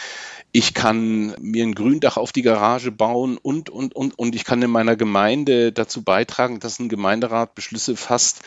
Ich 0.53 0.75
kann 0.75 1.35
mir 1.41 1.65
ein 1.65 1.77
Gründach 1.77 2.17
auf 2.17 2.33
die 2.33 2.43
Garage 2.43 2.91
bauen 2.91 3.39
und, 3.39 3.71
und, 3.71 3.95
und, 3.95 4.19
und 4.19 4.35
ich 4.35 4.45
kann 4.45 4.61
in 4.63 4.71
meiner 4.71 4.97
Gemeinde 4.97 5.71
dazu 5.71 6.03
beitragen, 6.03 6.59
dass 6.59 6.81
ein 6.81 6.89
Gemeinderat 6.89 7.55
Beschlüsse 7.55 7.97
fasst, 7.97 8.41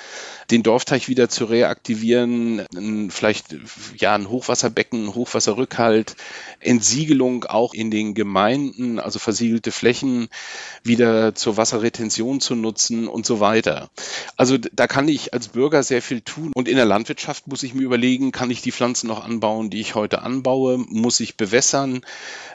den 0.51 0.63
Dorfteich 0.63 1.07
wieder 1.07 1.29
zu 1.29 1.45
reaktivieren, 1.45 3.09
vielleicht, 3.09 3.55
ja, 3.95 4.12
ein 4.15 4.29
Hochwasserbecken, 4.29 5.13
Hochwasserrückhalt, 5.15 6.15
Entsiegelung 6.59 7.45
auch 7.45 7.73
in 7.73 7.91
den 7.91 8.13
Gemeinden, 8.13 8.99
also 8.99 9.19
versiegelte 9.19 9.71
Flächen 9.71 10.29
wieder 10.83 11.35
zur 11.35 11.57
Wasserretention 11.57 12.41
zu 12.41 12.55
nutzen 12.55 13.07
und 13.07 13.25
so 13.25 13.39
weiter. 13.39 13.89
Also 14.37 14.57
da 14.57 14.87
kann 14.87 15.07
ich 15.07 15.33
als 15.33 15.49
Bürger 15.49 15.83
sehr 15.83 16.01
viel 16.01 16.21
tun. 16.21 16.51
Und 16.55 16.67
in 16.67 16.75
der 16.75 16.85
Landwirtschaft 16.85 17.47
muss 17.47 17.63
ich 17.63 17.73
mir 17.73 17.83
überlegen, 17.83 18.31
kann 18.31 18.51
ich 18.51 18.61
die 18.61 18.71
Pflanzen 18.71 19.07
noch 19.07 19.23
anbauen, 19.23 19.69
die 19.69 19.81
ich 19.81 19.95
heute 19.95 20.21
anbaue? 20.21 20.77
Muss 20.77 21.19
ich 21.19 21.37
bewässern? 21.37 22.01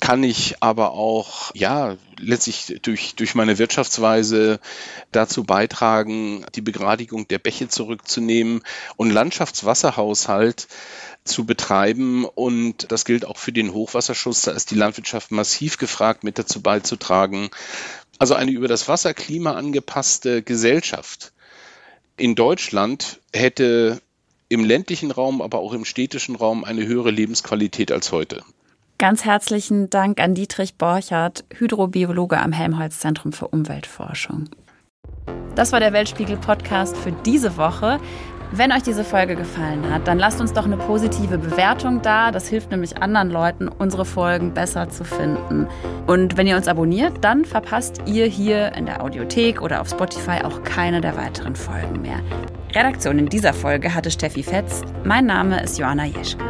Kann 0.01 0.25
ich 0.25 0.57
aber 0.61 0.93
auch, 0.93 1.51
ja, 1.55 1.97
letztlich 2.19 2.79
durch, 2.83 3.15
durch 3.15 3.35
meine 3.35 3.59
Wirtschaftsweise 3.59 4.61
dazu 5.13 5.45
beitragen, 5.45 6.45
die 6.55 6.61
Begradigung 6.61 7.29
der 7.29 7.39
Bäche 7.39 7.69
zurückzunehmen 7.69 8.63
und 8.97 9.11
Landschaftswasserhaushalt 9.11 10.69
zu 11.29 11.47
betreiben. 11.47 12.25
Und 12.25 12.91
das 12.91 13.05
gilt 13.05 13.25
auch 13.25 13.37
für 13.37 13.53
den 13.53 13.73
Hochwasserschutz. 13.73 14.43
Da 14.43 14.53
ist 14.53 14.71
die 14.71 14.75
Landwirtschaft 14.75 15.31
massiv 15.31 15.79
gefragt, 15.79 16.25
mit 16.25 16.39
dazu 16.39 16.61
beizutragen. 16.61 17.51
Also 18.19 18.35
eine 18.35 18.51
über 18.51 18.67
das 18.67 18.89
Wasserklima 18.89 19.53
angepasste 19.53 20.43
Gesellschaft 20.43 21.33
in 22.17 22.35
Deutschland 22.35 23.21
hätte 23.33 24.01
im 24.49 24.65
ländlichen 24.65 25.11
Raum, 25.11 25.41
aber 25.41 25.59
auch 25.59 25.73
im 25.73 25.85
städtischen 25.85 26.35
Raum 26.35 26.65
eine 26.65 26.87
höhere 26.87 27.11
Lebensqualität 27.11 27.93
als 27.93 28.13
heute. 28.13 28.43
Ganz 28.99 29.25
herzlichen 29.25 29.91
Dank 29.91 30.21
an 30.21 30.35
Dietrich 30.35 30.75
Borchardt, 30.75 31.45
Hydrobiologe 31.57 32.39
am 32.39 32.51
Helmholtz 32.51 32.99
Zentrum 32.99 33.33
für 33.33 33.47
Umweltforschung. 33.47 34.49
Das 35.55 35.73
war 35.73 35.81
der 35.81 35.93
Weltspiegel 35.93 36.37
Podcast 36.37 36.97
für 36.97 37.13
diese 37.13 37.57
Woche. 37.57 38.01
Wenn 38.51 38.73
euch 38.73 38.83
diese 38.83 39.05
Folge 39.05 39.37
gefallen 39.37 39.91
hat, 39.93 40.09
dann 40.09 40.19
lasst 40.19 40.41
uns 40.41 40.55
doch 40.55 40.65
eine 40.65 40.79
positive 40.79 41.37
Bewertung 41.37 42.01
da. 42.01 42.31
Das 42.31 42.49
hilft 42.49 42.71
nämlich 42.71 43.01
anderen 43.03 43.31
Leuten, 43.31 43.69
unsere 43.69 44.07
Folgen 44.07 44.55
besser 44.55 44.89
zu 44.89 45.05
finden. 45.05 45.67
Und 46.07 46.39
wenn 46.39 46.47
ihr 46.47 46.57
uns 46.57 46.67
abonniert, 46.67 47.23
dann 47.23 47.45
verpasst 47.45 48.01
ihr 48.07 48.27
hier 48.27 48.73
in 48.73 48.87
der 48.87 49.03
Audiothek 49.03 49.61
oder 49.61 49.83
auf 49.83 49.89
Spotify 49.91 50.43
auch 50.45 50.63
keine 50.63 51.03
der 51.03 51.17
weiteren 51.17 51.57
Folgen 51.57 52.01
mehr. 52.01 52.21
Redaktion 52.75 53.19
in 53.19 53.27
dieser 53.27 53.53
Folge 53.53 53.95
hatte 53.95 54.11
Steffi 54.11 54.43
Fetz. 54.43 54.83
Mein 55.05 55.27
Name 55.27 55.63
ist 55.63 55.79
Joanna 55.79 56.07
Jeschke. 56.07 56.43